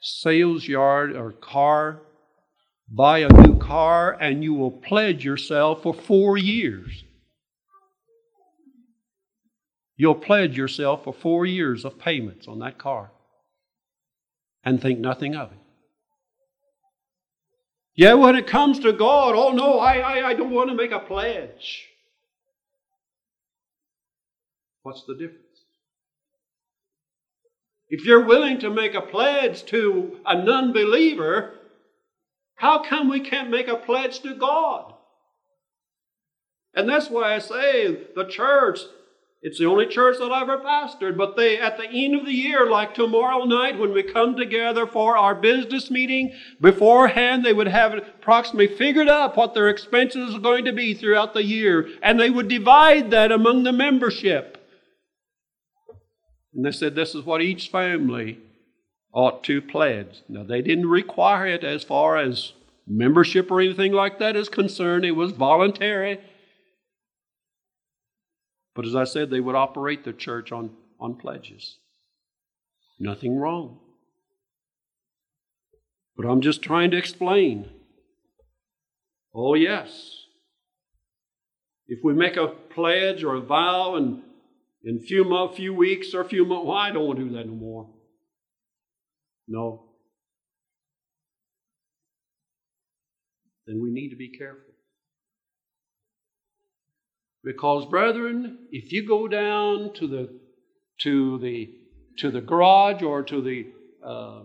sales 0.00 0.66
yard 0.66 1.14
or 1.14 1.32
car, 1.32 2.02
buy 2.88 3.18
a 3.18 3.28
new 3.28 3.58
car, 3.58 4.16
and 4.20 4.42
you 4.42 4.54
will 4.54 4.70
pledge 4.70 5.24
yourself 5.24 5.82
for 5.82 5.94
four 5.94 6.36
years. 6.36 7.04
You'll 9.96 10.14
pledge 10.14 10.56
yourself 10.56 11.04
for 11.04 11.14
four 11.14 11.46
years 11.46 11.84
of 11.84 11.98
payments 11.98 12.46
on 12.46 12.58
that 12.58 12.78
car 12.78 13.12
and 14.62 14.80
think 14.80 14.98
nothing 14.98 15.34
of 15.34 15.52
it. 15.52 15.58
Yeah, 17.94 18.12
when 18.12 18.36
it 18.36 18.46
comes 18.46 18.78
to 18.80 18.92
God, 18.92 19.34
oh 19.34 19.52
no, 19.52 19.78
I, 19.78 19.96
I, 19.98 20.28
I 20.28 20.34
don't 20.34 20.50
want 20.50 20.68
to 20.68 20.76
make 20.76 20.92
a 20.92 20.98
pledge. 20.98 21.88
What's 24.82 25.04
the 25.06 25.14
difference? 25.14 25.45
If 27.88 28.04
you're 28.04 28.24
willing 28.24 28.58
to 28.60 28.70
make 28.70 28.94
a 28.94 29.00
pledge 29.00 29.64
to 29.66 30.18
a 30.26 30.42
non 30.42 30.72
believer, 30.72 31.54
how 32.56 32.82
come 32.82 33.08
we 33.08 33.20
can't 33.20 33.50
make 33.50 33.68
a 33.68 33.76
pledge 33.76 34.20
to 34.20 34.34
God? 34.34 34.94
And 36.74 36.88
that's 36.88 37.08
why 37.08 37.34
I 37.34 37.38
say 37.38 38.06
the 38.14 38.26
church, 38.28 38.80
it's 39.40 39.58
the 39.58 39.66
only 39.66 39.86
church 39.86 40.18
that 40.18 40.32
I've 40.32 40.48
ever 40.48 40.62
pastored, 40.62 41.16
but 41.16 41.36
they, 41.36 41.58
at 41.58 41.76
the 41.76 41.88
end 41.88 42.16
of 42.16 42.26
the 42.26 42.32
year, 42.32 42.68
like 42.68 42.94
tomorrow 42.94 43.44
night 43.44 43.78
when 43.78 43.92
we 43.92 44.02
come 44.02 44.36
together 44.36 44.86
for 44.86 45.16
our 45.16 45.34
business 45.34 45.90
meeting, 45.90 46.32
beforehand 46.60 47.44
they 47.44 47.52
would 47.52 47.68
have 47.68 47.94
approximately 47.94 48.76
figured 48.76 49.08
out 49.08 49.36
what 49.36 49.54
their 49.54 49.68
expenses 49.68 50.34
are 50.34 50.40
going 50.40 50.64
to 50.64 50.72
be 50.72 50.92
throughout 50.92 51.34
the 51.34 51.44
year, 51.44 51.88
and 52.02 52.18
they 52.18 52.30
would 52.30 52.48
divide 52.48 53.10
that 53.10 53.30
among 53.30 53.62
the 53.62 53.72
membership. 53.72 54.55
And 56.56 56.64
they 56.64 56.72
said 56.72 56.94
this 56.94 57.14
is 57.14 57.24
what 57.24 57.42
each 57.42 57.68
family 57.68 58.38
ought 59.12 59.44
to 59.44 59.60
pledge. 59.60 60.22
Now, 60.26 60.42
they 60.42 60.62
didn't 60.62 60.88
require 60.88 61.46
it 61.46 61.62
as 61.62 61.84
far 61.84 62.16
as 62.16 62.54
membership 62.86 63.50
or 63.50 63.60
anything 63.60 63.92
like 63.92 64.18
that 64.20 64.36
is 64.36 64.48
concerned, 64.48 65.04
it 65.04 65.12
was 65.12 65.32
voluntary. 65.32 66.18
But 68.74 68.86
as 68.86 68.96
I 68.96 69.04
said, 69.04 69.30
they 69.30 69.40
would 69.40 69.54
operate 69.54 70.04
the 70.04 70.12
church 70.14 70.50
on, 70.50 70.70
on 70.98 71.16
pledges. 71.16 71.78
Nothing 72.98 73.36
wrong. 73.36 73.78
But 76.16 76.26
I'm 76.26 76.40
just 76.40 76.62
trying 76.62 76.90
to 76.92 76.96
explain. 76.96 77.68
Oh, 79.34 79.54
yes. 79.54 80.22
If 81.86 81.98
we 82.02 82.14
make 82.14 82.36
a 82.36 82.48
pledge 82.48 83.22
or 83.22 83.34
a 83.34 83.40
vow 83.40 83.96
and 83.96 84.22
in 84.86 85.00
few, 85.00 85.24
months, 85.24 85.56
few 85.56 85.74
weeks 85.74 86.14
or 86.14 86.20
a 86.20 86.28
few 86.28 86.46
months, 86.46 86.64
well, 86.64 86.76
I 86.76 86.92
don't 86.92 87.06
want 87.06 87.18
to 87.18 87.24
do 87.24 87.34
that 87.34 87.46
no 87.46 87.54
more. 87.54 87.90
No. 89.48 89.82
Then 93.66 93.82
we 93.82 93.90
need 93.90 94.10
to 94.10 94.16
be 94.16 94.28
careful. 94.28 94.62
Because, 97.42 97.84
brethren, 97.86 98.58
if 98.70 98.92
you 98.92 99.06
go 99.06 99.26
down 99.26 99.92
to 99.94 100.06
the 100.06 100.40
to 101.00 101.38
the 101.38 101.68
to 102.18 102.30
the 102.30 102.40
garage 102.40 103.02
or 103.02 103.22
to 103.22 103.42
the 103.42 103.66
uh, 104.04 104.42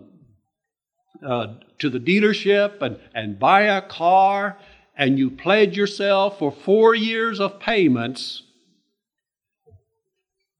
uh, 1.24 1.54
to 1.78 1.88
the 1.88 2.00
dealership 2.00 2.82
and, 2.82 2.98
and 3.14 3.38
buy 3.38 3.62
a 3.62 3.80
car 3.80 4.58
and 4.96 5.18
you 5.18 5.30
pledge 5.30 5.76
yourself 5.76 6.38
for 6.38 6.52
four 6.52 6.94
years 6.94 7.40
of 7.40 7.58
payments, 7.60 8.42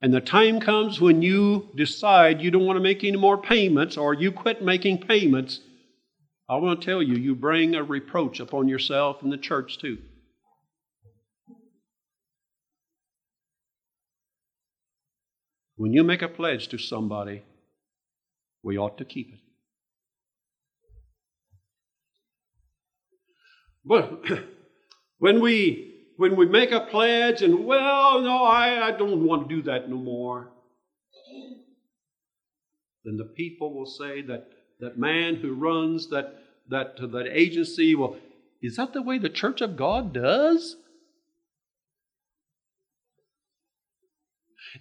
and 0.03 0.12
the 0.12 0.21
time 0.21 0.59
comes 0.59 1.01
when 1.01 1.23
you 1.23 1.69
decide 1.77 2.43
you 2.43 2.51
don't 2.51 2.67
want 2.67 2.77
to 2.77 2.83
make 2.83 3.05
any 3.05 3.17
more 3.17 3.38
payments 3.38 3.97
or 3.97 4.12
you 4.12 4.33
quit 4.33 4.61
making 4.61 4.99
payments, 4.99 5.61
I 6.49 6.57
want 6.57 6.81
to 6.81 6.85
tell 6.85 7.01
you, 7.01 7.15
you 7.15 7.37
bring 7.37 7.77
a 7.77 7.85
reproach 7.85 8.41
upon 8.41 8.67
yourself 8.67 9.23
and 9.23 9.33
the 9.33 9.38
church 9.38 9.79
too. 9.79 9.99
When 15.77 15.93
you 15.93 16.03
make 16.03 16.21
a 16.21 16.29
pledge 16.29 16.67
to 16.69 16.79
somebody, 16.79 17.45
we 18.65 18.77
ought 18.77 18.99
to 18.99 19.05
keep 19.05 19.33
it. 19.33 19.41
But 23.85 24.25
when 25.19 25.41
we 25.41 25.92
when 26.23 26.37
we 26.37 26.47
make 26.47 26.71
a 26.71 26.79
pledge 26.79 27.43
and, 27.43 27.65
well, 27.65 28.21
no, 28.21 28.45
I, 28.45 28.87
I 28.87 28.91
don't 28.93 29.27
want 29.27 29.49
to 29.49 29.57
do 29.57 29.63
that 29.63 29.91
no 29.91 29.97
more, 29.97 30.53
then 33.05 33.17
the 33.17 33.25
people 33.25 33.75
will 33.75 33.87
say 33.87 34.23
that 34.23 34.47
that 34.79 34.97
man 34.97 35.35
who 35.35 35.53
runs 35.53 36.11
that, 36.11 36.39
that, 36.69 36.95
that 36.99 37.27
agency, 37.29 37.97
well, 37.97 38.15
is 38.63 38.77
that 38.77 38.93
the 38.93 39.03
way 39.03 39.19
the 39.19 39.29
church 39.29 39.61
of 39.63 39.77
God 39.77 40.15
does? 40.15 40.77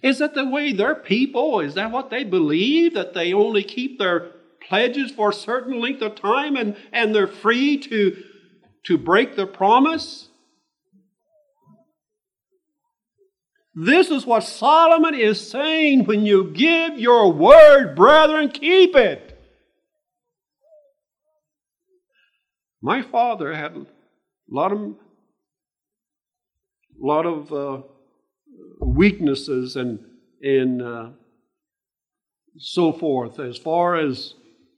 Is 0.00 0.20
that 0.20 0.34
the 0.34 0.48
way 0.48 0.72
their 0.72 0.94
people, 0.94 1.58
is 1.58 1.74
that 1.74 1.90
what 1.90 2.08
they 2.08 2.22
believe? 2.22 2.94
That 2.94 3.14
they 3.14 3.32
only 3.32 3.64
keep 3.64 3.98
their 3.98 4.30
pledges 4.68 5.10
for 5.10 5.30
a 5.30 5.34
certain 5.34 5.80
length 5.80 6.02
of 6.02 6.14
time 6.14 6.54
and, 6.54 6.76
and 6.92 7.12
they're 7.12 7.26
free 7.26 7.78
to, 7.78 8.22
to 8.84 8.96
break 8.96 9.34
their 9.34 9.48
promise? 9.48 10.28
This 13.74 14.10
is 14.10 14.26
what 14.26 14.44
Solomon 14.44 15.14
is 15.14 15.50
saying 15.50 16.04
when 16.04 16.26
you 16.26 16.50
give 16.50 16.98
your 16.98 17.32
word, 17.32 17.94
brethren, 17.94 18.50
keep 18.50 18.94
it. 18.94 19.40
My 22.82 23.00
father 23.00 23.54
had 23.54 23.76
a 23.76 23.86
lot 24.50 24.72
of, 24.72 24.94
lot 27.00 27.24
of 27.24 27.52
uh, 27.52 27.82
weaknesses 28.80 29.76
and, 29.76 30.00
and 30.42 30.82
uh, 30.82 31.10
so 32.58 32.92
forth 32.92 33.38
as 33.38 33.56
far 33.56 33.96
as 33.96 34.34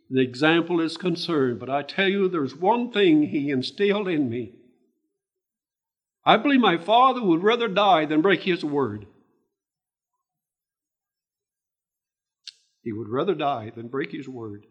the 0.09 0.21
example 0.21 0.81
is 0.81 0.97
concerned. 0.97 1.59
But 1.59 1.71
I 1.71 1.83
tell 1.83 2.09
you, 2.09 2.29
there's 2.29 2.55
one 2.55 2.93
thing 2.93 3.25
he 3.25 3.51
instilled 3.51 4.07
in 4.07 4.29
me. 4.29 4.53
I 6.27 6.37
believe 6.39 6.61
my 6.61 6.79
father 6.79 7.23
would 7.23 7.43
rather 7.43 7.69
die 7.69 8.07
than 8.07 8.23
break 8.23 8.43
his 8.43 8.65
word. 8.65 9.07
He 12.83 12.93
would 12.93 13.09
rather 13.09 13.35
die 13.35 13.73
than 13.75 13.89
break 13.89 14.13
his 14.13 14.29
word. 14.29 14.67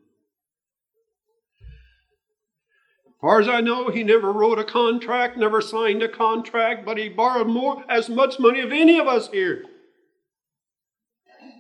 As 3.08 3.14
far 3.22 3.40
as 3.40 3.48
I 3.48 3.62
know, 3.62 3.90
he 3.90 4.04
never 4.04 4.32
wrote 4.32 4.60
a 4.60 4.64
contract, 4.64 5.38
never 5.38 5.62
signed 5.62 6.04
a 6.04 6.10
contract, 6.10 6.86
but 6.86 6.98
he 6.98 7.10
borrowed 7.10 7.48
more, 7.48 7.84
as 7.90 8.10
much 8.10 8.40
money 8.40 8.60
of 8.60 8.72
any 8.72 9.00
of 9.00 9.08
us 9.08 9.30
here. 9.30 9.64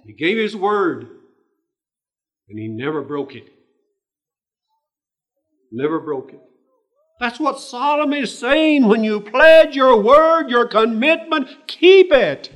He 0.06 0.14
gave 0.14 0.38
his 0.38 0.56
word, 0.56 1.08
and 2.50 2.60
he 2.60 2.68
never 2.68 3.02
broke 3.02 3.36
it. 3.36 3.48
Never 5.72 6.00
broke 6.00 6.34
it. 6.34 6.42
That's 7.20 7.40
what 7.40 7.60
Solomon 7.60 8.24
is 8.24 8.38
saying. 8.38 8.88
When 8.88 9.04
you 9.04 9.22
pledge 9.22 9.76
your 9.76 10.02
word, 10.02 10.50
your 10.50 10.68
commitment, 10.68 11.68
keep 11.68 12.12
it. 12.12 12.52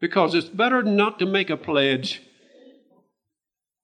Because 0.00 0.34
it's 0.34 0.48
better 0.48 0.82
not 0.82 1.18
to 1.18 1.26
make 1.26 1.50
a 1.50 1.56
pledge 1.56 2.22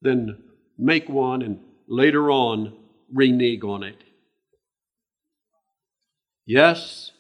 than 0.01 0.42
make 0.78 1.09
one 1.09 1.42
and 1.42 1.61
later 1.88 2.30
on 2.30 2.74
renege 3.12 3.62
on 3.64 3.82
it. 3.82 3.97
Yes, 6.47 7.11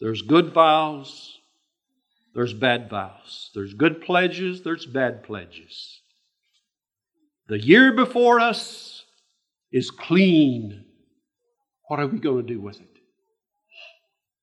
there's 0.00 0.22
good 0.22 0.52
vows, 0.52 1.38
there's 2.34 2.52
bad 2.52 2.90
vows. 2.90 3.50
There's 3.54 3.74
good 3.74 4.02
pledges, 4.02 4.62
there's 4.62 4.86
bad 4.86 5.22
pledges. 5.22 6.00
The 7.46 7.60
year 7.60 7.92
before 7.92 8.40
us 8.40 8.93
is 9.74 9.90
clean. 9.90 10.84
What 11.88 11.98
are 11.98 12.06
we 12.06 12.20
going 12.20 12.46
to 12.46 12.54
do 12.54 12.60
with 12.60 12.80
it? 12.80 12.88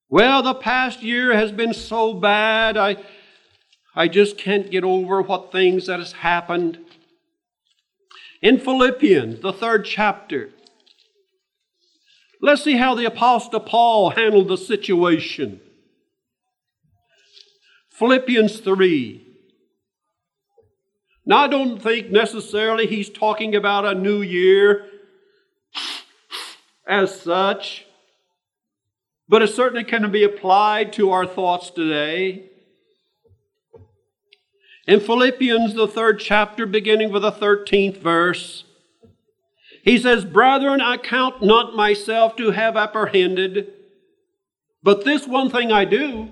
Well, 0.09 0.43
the 0.43 0.53
past 0.53 1.01
year 1.01 1.33
has 1.33 1.53
been 1.53 1.73
so 1.73 2.13
bad. 2.13 2.75
I 2.75 2.97
I 3.95 4.07
just 4.07 4.37
can't 4.37 4.69
get 4.69 4.83
over 4.83 5.21
what 5.21 5.51
things 5.51 5.87
that 5.87 5.99
has 5.99 6.11
happened. 6.11 6.79
In 8.41 8.59
Philippians, 8.59 9.41
the 9.41 9.53
third 9.53 9.85
chapter, 9.85 10.49
let's 12.41 12.63
see 12.63 12.77
how 12.77 12.95
the 12.95 13.05
Apostle 13.05 13.59
Paul 13.61 14.11
handled 14.11 14.49
the 14.49 14.57
situation. 14.57 15.61
Philippians 17.91 18.59
3. 18.59 19.27
Now, 21.25 21.37
I 21.37 21.47
don't 21.47 21.79
think 21.79 22.09
necessarily 22.09 22.87
he's 22.87 23.09
talking 23.09 23.55
about 23.55 23.85
a 23.85 23.93
new 23.93 24.21
year 24.21 24.90
as 26.91 27.21
such, 27.21 27.85
but 29.29 29.41
it 29.41 29.47
certainly 29.47 29.85
can 29.85 30.11
be 30.11 30.25
applied 30.25 30.91
to 30.91 31.09
our 31.09 31.25
thoughts 31.25 31.69
today. 31.69 32.49
In 34.85 34.99
Philippians, 34.99 35.73
the 35.73 35.87
third 35.87 36.19
chapter, 36.19 36.65
beginning 36.65 37.13
with 37.13 37.21
the 37.21 37.31
13th 37.31 37.97
verse, 37.97 38.65
he 39.83 39.97
says, 39.97 40.25
Brethren, 40.25 40.81
I 40.81 40.97
count 40.97 41.41
not 41.41 41.77
myself 41.77 42.35
to 42.35 42.51
have 42.51 42.75
apprehended, 42.75 43.71
but 44.83 45.05
this 45.05 45.25
one 45.25 45.49
thing 45.49 45.71
I 45.71 45.85
do, 45.85 46.27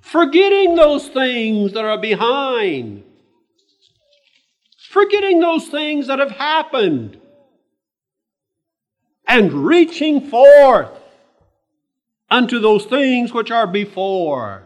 forgetting 0.00 0.76
those 0.76 1.08
things 1.08 1.74
that 1.74 1.84
are 1.84 1.98
behind, 1.98 3.04
forgetting 4.88 5.40
those 5.40 5.68
things 5.68 6.06
that 6.06 6.20
have 6.20 6.30
happened, 6.30 7.20
and 9.26 9.52
reaching 9.52 10.20
forth 10.28 10.90
unto 12.30 12.60
those 12.60 12.84
things 12.84 13.32
which 13.32 13.50
are 13.50 13.66
before. 13.66 14.62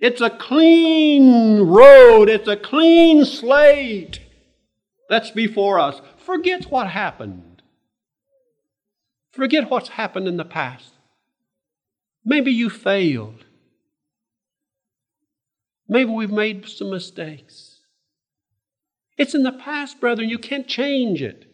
It's 0.00 0.20
a 0.20 0.30
clean 0.30 1.62
road, 1.62 2.28
it's 2.28 2.48
a 2.48 2.56
clean 2.56 3.24
slate 3.24 4.20
that's 5.08 5.30
before 5.30 5.78
us. 5.78 6.00
Forget 6.16 6.64
what 6.64 6.88
happened. 6.88 7.62
Forget 9.32 9.70
what's 9.70 9.90
happened 9.90 10.28
in 10.28 10.36
the 10.36 10.44
past. 10.44 10.92
Maybe 12.24 12.52
you 12.52 12.70
failed. 12.70 13.44
Maybe 15.88 16.10
we've 16.10 16.30
made 16.30 16.68
some 16.68 16.90
mistakes. 16.90 17.80
It's 19.18 19.34
in 19.34 19.42
the 19.42 19.52
past, 19.52 20.00
brethren. 20.00 20.28
You 20.28 20.38
can't 20.38 20.66
change 20.66 21.22
it. 21.22 21.46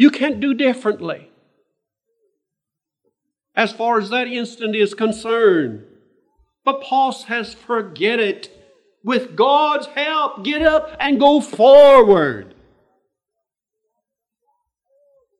You 0.00 0.10
can't 0.10 0.40
do 0.40 0.54
differently. 0.54 1.28
As 3.54 3.70
far 3.70 3.98
as 3.98 4.08
that 4.08 4.28
instant 4.28 4.74
is 4.74 4.94
concerned, 4.94 5.84
but 6.64 6.80
Paul 6.80 7.12
says, 7.12 7.52
forget 7.52 8.18
it. 8.18 8.48
With 9.04 9.36
God's 9.36 9.88
help, 9.88 10.42
get 10.42 10.62
up 10.62 10.96
and 10.98 11.20
go 11.20 11.42
forward. 11.42 12.54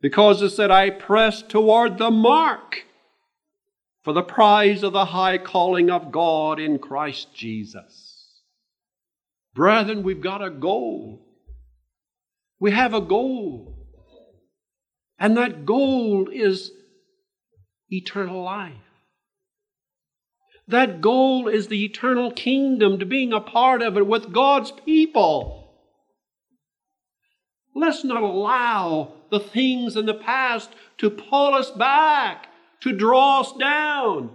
Because 0.03 0.43
it 0.43 0.51
said, 0.51 0.71
I 0.71 0.91
press 0.91 1.41
toward 1.41 1.97
the 1.97 2.11
mark 2.11 2.85
for 4.03 4.13
the 4.13 4.23
prize 4.23 4.83
of 4.83 4.93
the 4.93 5.07
high 5.07 5.39
calling 5.39 5.89
of 5.89 6.13
God 6.13 6.61
in 6.61 6.79
Christ 6.79 7.35
Jesus. 7.35 8.43
Brethren, 9.55 10.03
we've 10.03 10.21
got 10.21 10.45
a 10.45 10.51
goal. 10.51 11.23
We 12.59 12.73
have 12.73 12.93
a 12.93 13.01
goal. 13.01 13.79
And 15.21 15.37
that 15.37 15.67
goal 15.67 16.29
is 16.33 16.73
eternal 17.91 18.43
life. 18.43 18.73
That 20.67 21.01
goal 21.01 21.47
is 21.47 21.69
the 21.69 21.85
eternal 21.85 22.33
kingdom, 22.33 22.99
to 22.99 23.05
being 23.05 23.33
a 23.33 23.41
part 23.41 23.83
of 23.83 23.99
it 23.99 24.07
with 24.07 24.33
God's 24.33 24.71
people. 24.71 25.75
Let's 27.75 28.03
not 28.03 28.23
allow 28.23 29.13
the 29.31 29.41
things 29.41 29.97
in 29.97 30.07
the 30.07 30.15
past 30.15 30.71
to 30.99 31.11
pull 31.11 31.55
us 31.55 31.71
back, 31.71 32.47
to 32.81 32.93
draw 32.93 33.41
us 33.41 33.53
down. 33.53 34.31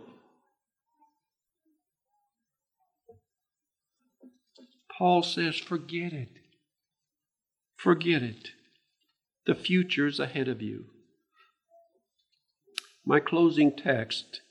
Paul 4.98 5.24
says, 5.24 5.56
forget 5.56 6.14
it. 6.14 6.30
Forget 7.76 8.24
it. 8.24 8.50
The 9.46 9.56
future's 9.56 10.20
ahead 10.20 10.48
of 10.48 10.62
you. 10.62 10.86
My 13.06 13.20
closing 13.20 13.76
text 13.76 14.42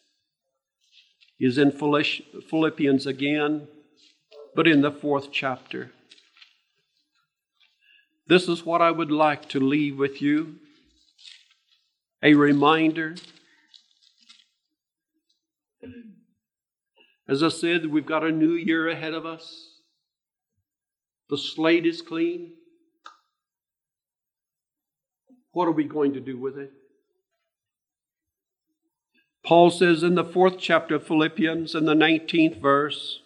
is 1.40 1.58
in 1.58 1.72
Philippians 1.72 3.06
again, 3.06 3.66
but 4.54 4.68
in 4.68 4.82
the 4.82 4.92
fourth 4.92 5.32
chapter. 5.32 5.90
This 8.26 8.48
is 8.48 8.64
what 8.64 8.80
I 8.80 8.92
would 8.92 9.10
like 9.10 9.48
to 9.50 9.60
leave 9.60 9.98
with 9.98 10.22
you 10.22 10.56
a 12.22 12.34
reminder. 12.34 13.16
As 17.28 17.42
I 17.42 17.48
said, 17.48 17.86
we've 17.86 18.06
got 18.06 18.24
a 18.24 18.30
new 18.30 18.52
year 18.52 18.88
ahead 18.88 19.12
of 19.12 19.26
us. 19.26 19.80
The 21.28 21.36
slate 21.36 21.84
is 21.84 22.00
clean. 22.00 22.52
What 25.54 25.66
are 25.68 25.72
we 25.72 25.84
going 25.84 26.12
to 26.12 26.20
do 26.20 26.36
with 26.36 26.58
it? 26.58 26.72
Paul 29.44 29.70
says 29.70 30.02
in 30.02 30.14
the 30.14 30.24
fourth 30.24 30.58
chapter 30.58 30.96
of 30.96 31.06
Philippians, 31.06 31.74
in 31.74 31.84
the 31.84 31.94
19th 31.94 32.60
verse, 32.60 33.20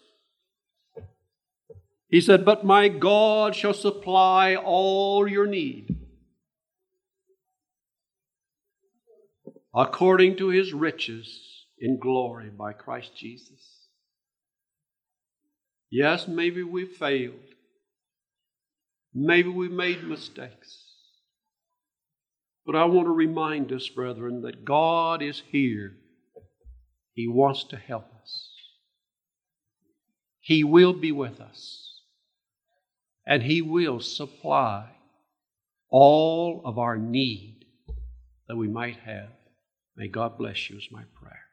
he 2.08 2.20
said, 2.20 2.44
But 2.44 2.64
my 2.64 2.88
God 2.88 3.54
shall 3.54 3.74
supply 3.74 4.54
all 4.54 5.26
your 5.26 5.46
need 5.46 5.96
according 9.74 10.36
to 10.36 10.48
his 10.48 10.72
riches 10.72 11.64
in 11.78 11.98
glory 11.98 12.50
by 12.50 12.72
Christ 12.72 13.16
Jesus. 13.16 13.86
Yes, 15.90 16.28
maybe 16.28 16.62
we 16.62 16.84
failed. 16.84 17.34
Maybe 19.14 19.48
we 19.48 19.68
made 19.68 20.04
mistakes. 20.04 20.87
But 22.68 22.76
I 22.76 22.84
want 22.84 23.06
to 23.06 23.12
remind 23.12 23.72
us, 23.72 23.88
brethren, 23.88 24.42
that 24.42 24.64
God 24.64 25.22
is 25.22 25.42
here 25.50 25.96
he 27.18 27.26
wants 27.26 27.64
to 27.64 27.76
help 27.76 28.04
us. 28.22 28.48
He 30.38 30.62
will 30.62 30.92
be 30.92 31.10
with 31.10 31.40
us. 31.40 32.02
And 33.26 33.42
He 33.42 33.60
will 33.60 33.98
supply 33.98 34.90
all 35.90 36.62
of 36.64 36.78
our 36.78 36.96
need 36.96 37.64
that 38.46 38.56
we 38.56 38.68
might 38.68 38.98
have. 38.98 39.30
May 39.96 40.06
God 40.06 40.38
bless 40.38 40.70
you, 40.70 40.78
is 40.78 40.86
my 40.92 41.02
prayer. 41.20 41.47